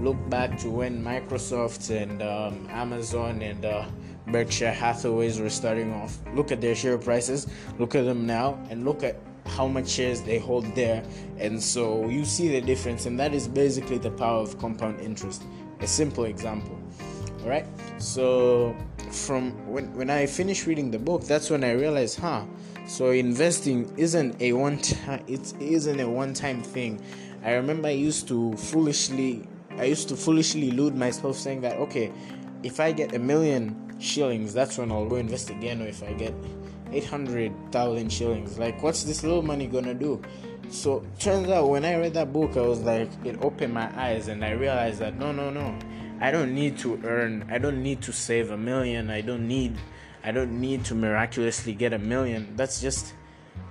look 0.00 0.16
back 0.30 0.58
to 0.60 0.70
when 0.70 1.02
Microsoft 1.02 1.90
and 1.90 2.22
um, 2.22 2.68
Amazon 2.70 3.42
and 3.42 3.64
uh, 3.64 3.84
Berkshire 4.28 4.72
Hathaways 4.72 5.40
were 5.40 5.50
starting 5.50 5.92
off. 5.92 6.18
Look 6.34 6.50
at 6.50 6.60
their 6.60 6.74
share 6.74 6.98
prices, 6.98 7.46
look 7.78 7.94
at 7.94 8.04
them 8.04 8.26
now, 8.26 8.58
and 8.70 8.84
look 8.84 9.02
at 9.02 9.16
how 9.46 9.66
much 9.66 9.88
shares 9.88 10.22
they 10.22 10.38
hold 10.38 10.64
there. 10.74 11.04
And 11.38 11.62
so 11.62 12.08
you 12.08 12.24
see 12.24 12.48
the 12.48 12.60
difference, 12.60 13.06
and 13.06 13.18
that 13.20 13.34
is 13.34 13.46
basically 13.46 13.98
the 13.98 14.10
power 14.10 14.40
of 14.40 14.58
compound 14.58 15.00
interest. 15.00 15.42
A 15.80 15.86
simple 15.86 16.24
example. 16.24 16.78
All 17.42 17.50
right. 17.50 17.66
So 17.98 18.74
from 19.10 19.52
when 19.70 19.92
when 19.94 20.08
I 20.08 20.26
finished 20.26 20.66
reading 20.66 20.90
the 20.90 20.98
book, 20.98 21.24
that's 21.24 21.50
when 21.50 21.62
I 21.62 21.72
realized, 21.72 22.18
huh. 22.18 22.44
So 22.86 23.10
investing 23.10 23.92
isn't 23.96 24.40
a 24.40 24.52
one. 24.52 24.80
It 25.28 25.52
isn't 25.60 26.00
a 26.00 26.08
one 26.08 26.32
time 26.32 26.62
thing. 26.62 27.00
I 27.44 27.52
remember 27.52 27.88
I 27.88 27.92
used 27.92 28.26
to 28.28 28.56
foolishly 28.56 29.46
I 29.76 29.84
used 29.84 30.08
to 30.08 30.16
foolishly 30.16 30.70
elude 30.70 30.94
myself 30.96 31.36
saying 31.36 31.60
that 31.62 31.76
okay, 31.76 32.12
if 32.62 32.80
I 32.80 32.92
get 32.92 33.14
a 33.14 33.18
million 33.18 33.83
shillings, 33.98 34.52
that's 34.52 34.78
when 34.78 34.90
I'll 34.92 35.08
go 35.08 35.16
invest 35.16 35.50
again, 35.50 35.82
or 35.82 35.86
if 35.86 36.02
I 36.02 36.12
get 36.12 36.34
800,000 36.92 38.12
shillings, 38.12 38.58
like 38.58 38.82
what's 38.82 39.04
this 39.04 39.22
little 39.22 39.42
money 39.42 39.66
gonna 39.66 39.94
do? 39.94 40.22
So 40.70 41.04
turns 41.18 41.48
out 41.48 41.68
when 41.68 41.84
I 41.84 41.96
read 41.96 42.14
that 42.14 42.32
book, 42.32 42.56
I 42.56 42.62
was 42.62 42.80
like, 42.80 43.08
it 43.24 43.42
opened 43.42 43.74
my 43.74 43.90
eyes, 44.00 44.28
and 44.28 44.44
I 44.44 44.52
realized 44.52 44.98
that 45.00 45.18
no, 45.18 45.32
no, 45.32 45.50
no, 45.50 45.76
I 46.20 46.30
don't 46.30 46.54
need 46.54 46.78
to 46.78 47.00
earn, 47.04 47.46
I 47.50 47.58
don't 47.58 47.82
need 47.82 48.02
to 48.02 48.12
save 48.12 48.50
a 48.50 48.56
million, 48.56 49.10
I 49.10 49.20
don't 49.20 49.46
need, 49.46 49.76
I 50.22 50.32
don't 50.32 50.60
need 50.60 50.84
to 50.86 50.94
miraculously 50.94 51.74
get 51.74 51.92
a 51.92 51.98
million. 51.98 52.54
That's 52.56 52.80
just, 52.80 53.14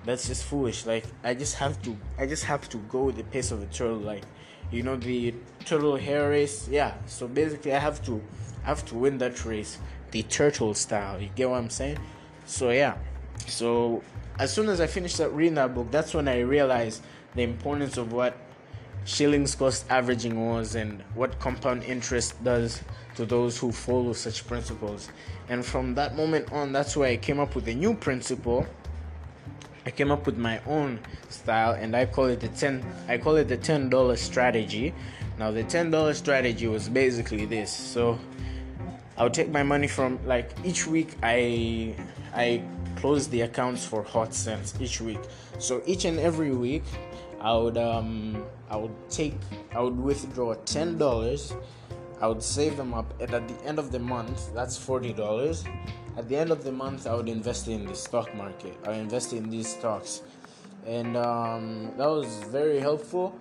that's 0.06 0.28
just 0.28 0.44
foolish. 0.44 0.86
Like 0.86 1.06
I 1.24 1.34
just 1.34 1.56
have 1.56 1.82
to, 1.84 1.98
I 2.18 2.28
just 2.28 2.44
have 2.46 2.70
to 2.70 2.78
go 2.90 3.06
with 3.06 3.18
the 3.18 3.24
pace 3.24 3.52
of 3.52 3.62
a 3.62 3.66
turtle. 3.68 3.98
Like 3.98 4.24
you 4.74 4.82
know 4.82 4.96
the 4.96 5.34
turtle 5.66 5.96
hare 5.96 6.30
race 6.30 6.68
yeah 6.68 6.94
so 7.06 7.28
basically 7.28 7.74
i 7.74 7.78
have 7.78 8.04
to 8.04 8.22
i 8.64 8.68
have 8.68 8.84
to 8.86 8.96
win 8.96 9.18
that 9.20 9.46
race 9.46 9.78
the 10.14 10.22
turtle 10.24 10.74
style 10.76 11.20
you 11.20 11.30
get 11.36 11.50
what 11.50 11.58
i'm 11.58 11.70
saying 11.70 11.98
so 12.46 12.70
yeah 12.70 12.96
so 13.48 14.02
as 14.38 14.54
soon 14.54 14.70
as 14.70 14.80
i 14.80 14.86
finished 14.86 15.20
reading 15.32 15.56
that 15.56 15.74
book 15.74 15.90
that's 15.90 16.14
when 16.14 16.28
i 16.28 16.40
realized 16.40 17.02
the 17.34 17.42
importance 17.42 17.98
of 17.98 18.14
what 18.14 18.38
shillings 19.06 19.56
cost 19.56 19.86
averaging 19.90 20.48
was 20.48 20.76
and 20.76 21.02
what 21.16 21.38
compound 21.40 21.84
interest 21.84 22.42
does 22.44 22.84
to 23.16 23.26
those 23.26 23.58
who 23.58 23.72
follow 23.72 24.14
such 24.14 24.46
principles 24.48 25.10
and 25.50 25.66
from 25.66 25.96
that 25.96 26.16
moment 26.16 26.50
on 26.54 26.72
that's 26.72 26.96
why 26.96 27.08
i 27.08 27.18
came 27.18 27.40
up 27.40 27.56
with 27.56 27.68
a 27.68 27.74
new 27.74 27.96
principle 27.96 28.66
I 29.86 29.92
came 29.92 30.12
up 30.12 30.26
with 30.26 30.38
my 30.38 30.62
own 30.66 31.00
style 31.28 31.74
and 31.74 31.94
I 31.94 32.06
call 32.06 32.28
it 32.28 32.40
the 32.40 32.48
10 32.48 32.86
I 33.10 33.18
call 33.18 33.36
it 33.36 33.50
the 33.50 33.58
$10 33.58 34.18
strategy. 34.18 34.94
Now 35.38 35.52
the 35.52 35.66
$10 35.66 36.16
strategy 36.16 36.68
was 36.68 36.88
basically 36.88 37.46
this. 37.46 37.70
So 37.70 38.18
I'll 39.18 39.30
take 39.30 39.50
my 39.50 39.64
money 39.64 39.88
from 39.88 40.20
like 40.26 40.52
each 40.64 40.88
week 40.88 41.16
I 41.22 41.96
I 42.34 42.64
close 42.96 43.28
the 43.28 43.42
accounts 43.42 43.86
for 43.86 44.04
hot 44.04 44.34
cents 44.34 44.74
each 44.80 45.02
week. 45.02 45.20
So 45.60 45.82
each 45.86 46.06
and 46.06 46.20
every 46.20 46.52
week 46.52 46.84
I 47.40 47.54
would 47.56 47.78
um 47.78 48.44
I 48.70 48.78
would 48.78 48.96
take 49.10 49.36
I 49.76 49.82
would 49.82 50.00
withdraw 50.00 50.56
ten 50.66 50.98
dollars 50.98 51.54
I 52.22 52.28
would 52.28 52.42
save 52.42 52.78
them 52.78 52.94
up 52.94 53.14
and 53.22 53.34
at 53.34 53.48
the 53.48 53.66
end 53.66 53.80
of 53.80 53.92
the 53.92 54.00
month 54.00 54.54
that's 54.54 54.78
forty 54.78 55.14
dollars 55.14 55.66
at 56.18 56.30
the 56.30 56.36
end 56.36 56.52
of 56.52 56.64
the 56.64 56.72
month 56.72 57.08
I 57.08 57.16
would 57.16 57.30
invest 57.30 57.68
in 57.68 57.86
the 57.86 57.96
stock 57.96 58.34
market. 58.36 58.78
I 58.86 58.94
invest 58.94 59.34
in 59.34 59.50
these 59.50 59.68
stocks, 59.68 60.22
and 60.86 61.18
um, 61.18 61.92
that 61.98 62.08
was 62.08 62.28
very 62.50 62.80
helpful. 62.80 63.36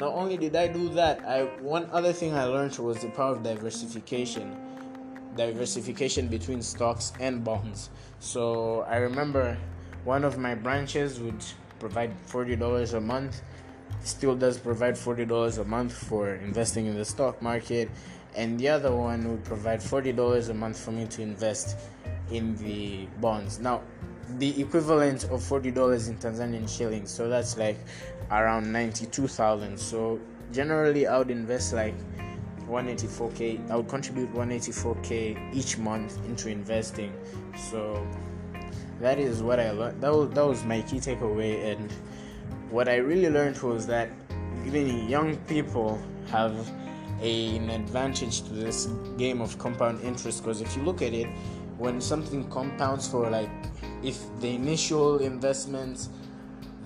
Not 0.00 0.14
only 0.14 0.36
did 0.36 0.56
I 0.56 0.66
do 0.66 0.88
that, 0.90 1.20
I 1.26 1.44
one 1.60 1.88
other 1.92 2.12
thing 2.12 2.34
I 2.34 2.44
learned 2.44 2.76
was 2.78 3.00
the 3.00 3.10
power 3.10 3.32
of 3.32 3.42
diversification, 3.42 4.56
diversification 5.36 6.28
between 6.28 6.62
stocks 6.62 7.12
and 7.20 7.44
bonds. 7.44 7.90
So 8.18 8.82
I 8.82 8.96
remember 8.96 9.56
one 10.04 10.24
of 10.24 10.38
my 10.38 10.54
branches 10.54 11.20
would 11.20 11.44
provide 11.78 12.12
forty 12.26 12.56
dollars 12.56 12.94
a 12.94 13.00
month 13.00 13.42
still 14.02 14.34
does 14.34 14.58
provide 14.58 14.94
$40 14.94 15.58
a 15.58 15.64
month 15.64 15.92
for 15.92 16.34
investing 16.36 16.86
in 16.86 16.96
the 16.96 17.04
stock 17.04 17.40
market 17.42 17.90
and 18.34 18.58
the 18.58 18.68
other 18.68 18.94
one 18.94 19.28
would 19.28 19.44
provide 19.44 19.80
$40 19.80 20.48
a 20.48 20.54
month 20.54 20.78
for 20.78 20.92
me 20.92 21.06
to 21.06 21.22
invest 21.22 21.76
in 22.30 22.56
the 22.56 23.06
bonds. 23.20 23.58
Now, 23.58 23.82
the 24.38 24.60
equivalent 24.60 25.24
of 25.24 25.40
$40 25.40 26.08
in 26.08 26.16
Tanzanian 26.18 26.68
shillings, 26.68 27.10
so 27.10 27.28
that's 27.28 27.58
like 27.58 27.76
around 28.30 28.70
92,000. 28.70 29.76
So, 29.76 30.20
generally, 30.52 31.08
I 31.08 31.18
would 31.18 31.32
invest 31.32 31.72
like 31.72 31.94
184k. 32.70 33.70
I 33.70 33.76
would 33.76 33.88
contribute 33.88 34.32
184k 34.32 35.54
each 35.54 35.78
month 35.78 36.18
into 36.26 36.48
investing. 36.48 37.12
So, 37.70 38.06
that 39.00 39.18
is 39.18 39.42
what 39.42 39.58
I 39.58 39.70
learned. 39.72 40.00
That 40.00 40.12
was, 40.12 40.30
that 40.30 40.46
was 40.46 40.64
my 40.64 40.82
key 40.82 40.98
takeaway. 40.98 41.72
And 41.72 41.90
what 42.70 42.88
I 42.88 42.96
really 42.96 43.30
learned 43.30 43.58
was 43.58 43.86
that 43.86 44.10
even 44.66 45.08
young 45.08 45.36
people 45.48 46.00
have 46.28 46.54
a, 47.20 47.56
an 47.56 47.70
advantage 47.70 48.42
to 48.42 48.52
this 48.52 48.86
game 49.18 49.40
of 49.40 49.58
compound 49.58 50.00
interest 50.02 50.42
because 50.42 50.60
if 50.60 50.76
you 50.76 50.82
look 50.82 51.02
at 51.02 51.12
it, 51.12 51.28
when 51.78 52.00
something 52.00 52.48
compounds 52.50 53.08
for 53.08 53.28
like 53.30 53.50
if 54.02 54.20
the 54.40 54.48
initial 54.48 55.18
investments, 55.18 56.10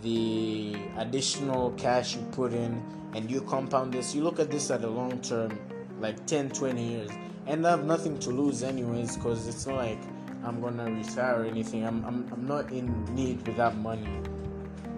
the 0.02 0.76
additional 0.98 1.72
cash 1.72 2.16
you 2.16 2.22
put 2.32 2.52
in, 2.52 2.82
and 3.14 3.30
you 3.30 3.40
compound 3.42 3.94
this, 3.94 4.14
you 4.14 4.22
look 4.22 4.40
at 4.40 4.50
this 4.50 4.70
at 4.70 4.82
a 4.84 4.88
long 4.88 5.20
term, 5.20 5.58
like 6.04 6.26
10, 6.26 6.50
20 6.50 6.84
years, 6.84 7.10
and 7.46 7.66
I 7.66 7.70
have 7.70 7.84
nothing 7.84 8.18
to 8.20 8.30
lose 8.30 8.62
anyways 8.62 9.16
because 9.16 9.48
it's 9.48 9.66
not 9.66 9.76
like 9.76 10.02
I'm 10.44 10.60
gonna 10.60 10.84
retire 10.84 11.40
or 11.40 11.44
anything. 11.46 11.86
I'm, 11.86 12.04
I'm, 12.04 12.28
I'm 12.30 12.46
not 12.46 12.70
in 12.70 12.86
need 13.14 13.46
with 13.46 13.56
that 13.56 13.76
money. 13.78 14.20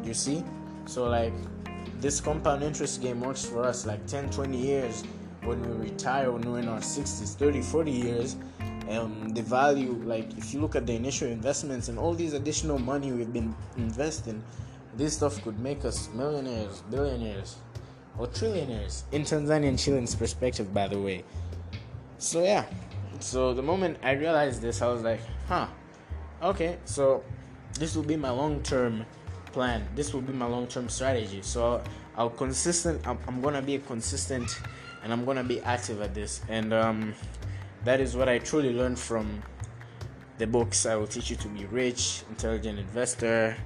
You 0.03 0.15
see? 0.15 0.43
So, 0.87 1.05
like, 1.09 1.33
this 2.01 2.21
compound 2.21 2.65
interest 2.65 3.01
game 3.01 3.21
works 3.21 3.45
for 3.45 3.65
us 3.65 3.87
like 3.87 4.05
10 4.07 4.31
20 4.31 4.59
years 4.59 5.03
when 5.45 5.63
we 5.63 5.91
retire 5.91 6.31
when 6.33 6.43
we're 6.43 6.59
in 6.59 6.69
our 6.69 6.81
60s 6.81 7.35
30 7.35 7.63
40 7.63 7.91
years 7.91 8.37
um, 8.91 9.31
the 9.31 9.43
value 9.43 9.93
like 10.05 10.37
if 10.37 10.53
you 10.53 10.61
look 10.61 10.77
at 10.77 10.87
the 10.87 10.93
initial 10.93 11.29
investments 11.29 11.89
and 11.89 11.99
all 11.99 12.13
these 12.13 12.35
additional 12.35 12.79
money 12.79 13.13
we've 13.13 13.33
been 13.33 13.55
investing 13.77 14.43
this 14.97 15.15
stuff 15.17 15.43
could 15.43 15.59
make 15.59 15.85
us 15.85 16.11
millionaires 16.15 16.83
billionaires 16.91 17.57
or 18.19 18.27
trillionaires. 18.27 19.03
In 19.13 19.23
tanzanian 19.23 19.79
shillings 19.79 20.15
perspective 20.15 20.73
by 20.73 20.89
the 20.89 20.99
way. 20.99 21.25
So 22.19 22.43
yeah. 22.43 22.65
So 23.21 23.55
the 23.55 23.63
moment 23.63 23.99
i 24.03 24.13
realized 24.13 24.63
this 24.63 24.83
i 24.83 24.87
was 24.87 25.03
like 25.03 25.21
huh. 25.49 25.67
Okay 26.43 26.79
so 26.85 27.25
this 27.79 27.95
will 27.95 28.05
be 28.05 28.17
my 28.17 28.31
long-term 28.31 29.05
plan. 29.53 29.87
This 29.95 30.13
will 30.13 30.23
be 30.23 30.33
my 30.33 30.47
long-term 30.47 30.89
strategy. 30.89 31.43
So 31.43 31.83
i'll 32.17 32.31
consistent 32.31 33.07
i'm, 33.07 33.19
I'm 33.27 33.41
gonna 33.41 33.63
be 33.63 33.79
consistent 33.79 34.61
and 35.03 35.13
i'm 35.13 35.25
gonna 35.25 35.45
be 35.45 35.61
active 35.61 36.01
at 36.01 36.15
this. 36.15 36.41
And 36.49 36.73
um, 36.73 37.15
that 37.85 38.01
is 38.01 38.17
what 38.17 38.29
i 38.29 38.39
truly 38.39 38.73
learned 38.73 38.99
from 38.99 39.43
the 40.39 40.47
books 40.47 40.85
i 40.85 40.95
will 40.95 41.07
teach 41.07 41.31
you 41.31 41.37
to 41.37 41.49
be 41.49 41.65
rich 41.67 42.23
intelligent 42.29 42.79
investor 42.79 43.57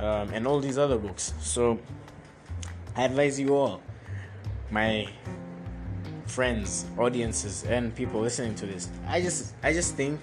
um, 0.00 0.30
and 0.32 0.46
all 0.46 0.60
these 0.60 0.78
other 0.78 0.98
books. 0.98 1.34
So 1.40 1.78
i 2.98 3.04
advise 3.04 3.40
you 3.40 3.56
all 3.56 3.80
my 4.70 5.08
friends 6.26 6.84
audiences 6.98 7.64
and 7.64 7.94
people 7.94 8.20
listening 8.20 8.54
to 8.54 8.66
this 8.66 8.90
i 9.06 9.20
just 9.20 9.54
i 9.62 9.72
just 9.72 9.94
think 9.94 10.20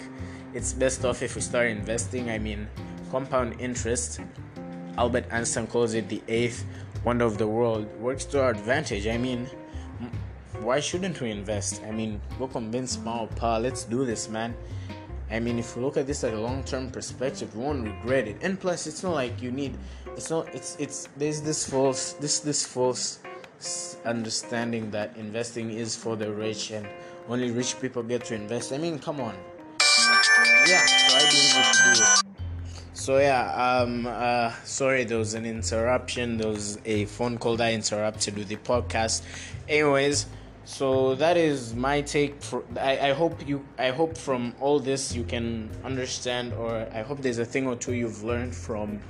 it's 0.53 0.73
best 0.73 1.03
off 1.03 1.23
if 1.23 1.33
we 1.35 1.41
start 1.41 1.67
investing 1.67 2.29
i 2.29 2.37
mean 2.37 2.67
compound 3.09 3.59
interest 3.59 4.19
Albert 4.97 5.25
Einstein 5.31 5.67
calls 5.67 5.93
it 5.93 6.07
the 6.07 6.21
eighth 6.29 6.65
wonder 7.03 7.25
of 7.25 7.37
the 7.37 7.47
world, 7.47 7.85
works 7.99 8.25
to 8.25 8.41
our 8.41 8.51
advantage. 8.51 9.07
I 9.07 9.17
mean, 9.17 9.47
why 10.59 10.79
shouldn't 10.79 11.21
we 11.21 11.31
invest? 11.31 11.81
I 11.83 11.91
mean, 11.91 12.21
go 12.39 12.47
convince 12.47 12.97
Mao 12.97 13.27
Pa, 13.35 13.57
let's 13.57 13.83
do 13.83 14.05
this, 14.05 14.29
man. 14.29 14.55
I 15.29 15.39
mean, 15.39 15.59
if 15.59 15.75
you 15.75 15.81
look 15.81 15.97
at 15.97 16.07
this 16.07 16.23
at 16.23 16.33
a 16.33 16.39
long-term 16.39 16.91
perspective, 16.91 17.51
you 17.53 17.61
won't 17.61 17.83
regret 17.83 18.27
it. 18.27 18.37
And 18.41 18.59
plus, 18.59 18.87
it's 18.87 19.03
not 19.03 19.13
like 19.13 19.41
you 19.41 19.51
need. 19.51 19.77
It's 20.15 20.29
not. 20.29 20.47
It's 20.55 20.77
it's. 20.79 21.09
There's 21.17 21.41
this 21.41 21.69
false. 21.69 22.13
This 22.13 22.39
this 22.39 22.65
false 22.65 23.19
understanding 24.05 24.91
that 24.91 25.15
investing 25.17 25.71
is 25.71 25.95
for 25.95 26.15
the 26.15 26.31
rich 26.31 26.71
and 26.71 26.87
only 27.27 27.51
rich 27.51 27.79
people 27.81 28.03
get 28.03 28.23
to 28.25 28.35
invest. 28.35 28.71
I 28.71 28.77
mean, 28.77 28.99
come 28.99 29.19
on. 29.19 29.35
Yeah, 30.67 30.85
so 30.85 31.17
I 31.17 31.19
do 31.21 32.01
it. 32.03 32.25
So 32.93 33.17
yeah, 33.19 33.51
um, 33.53 34.07
uh, 34.07 34.51
sorry, 34.63 35.03
there 35.03 35.17
was 35.17 35.33
an 35.33 35.45
interruption. 35.45 36.37
There 36.37 36.47
was 36.47 36.79
a 36.85 37.05
phone 37.05 37.37
call 37.37 37.57
that 37.57 37.73
interrupted 37.73 38.37
with 38.37 38.47
the 38.47 38.55
podcast. 38.55 39.21
Anyways, 39.67 40.27
so 40.63 41.15
that 41.15 41.37
is 41.37 41.75
my 41.75 42.01
take. 42.01 42.41
For 42.41 42.63
I, 42.79 43.09
I 43.09 43.13
hope 43.13 43.47
you, 43.47 43.65
I 43.77 43.89
hope 43.89 44.17
from 44.17 44.55
all 44.59 44.79
this 44.79 45.13
you 45.13 45.23
can 45.23 45.69
understand, 45.83 46.53
or 46.53 46.87
I 46.93 47.01
hope 47.01 47.21
there's 47.21 47.39
a 47.39 47.45
thing 47.45 47.67
or 47.67 47.75
two 47.75 47.93
you've 47.93 48.23
learned 48.23 48.55
from 48.55 49.01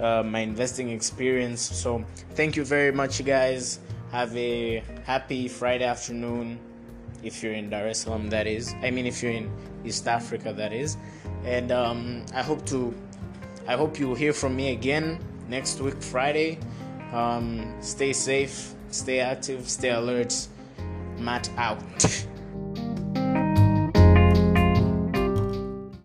uh, 0.00 0.22
my 0.22 0.40
investing 0.40 0.90
experience. 0.90 1.60
So 1.60 2.04
thank 2.34 2.56
you 2.56 2.64
very 2.64 2.92
much, 2.92 3.24
guys. 3.24 3.80
Have 4.12 4.36
a 4.36 4.82
happy 5.04 5.48
Friday 5.48 5.84
afternoon. 5.84 6.58
If 7.22 7.42
you're 7.42 7.52
in 7.52 7.68
Dar 7.68 7.86
es 7.86 8.00
Salaam, 8.00 8.30
that 8.30 8.46
is. 8.46 8.74
I 8.82 8.90
mean, 8.90 9.06
if 9.06 9.22
you're 9.22 9.32
in 9.32 9.50
East 9.84 10.08
Africa, 10.08 10.52
that 10.52 10.72
is. 10.72 10.96
And 11.44 11.70
um, 11.70 12.24
I 12.34 12.42
hope 12.42 12.64
to 12.66 12.94
I 13.68 13.76
hope 13.76 14.00
you'll 14.00 14.14
hear 14.14 14.32
from 14.32 14.56
me 14.56 14.72
again 14.72 15.18
next 15.48 15.80
week, 15.80 16.02
Friday. 16.02 16.58
Um, 17.12 17.74
stay 17.80 18.12
safe, 18.12 18.74
stay 18.90 19.20
active, 19.20 19.68
stay 19.68 19.90
alert. 19.90 20.34
Matt 21.18 21.50
out. 21.56 21.82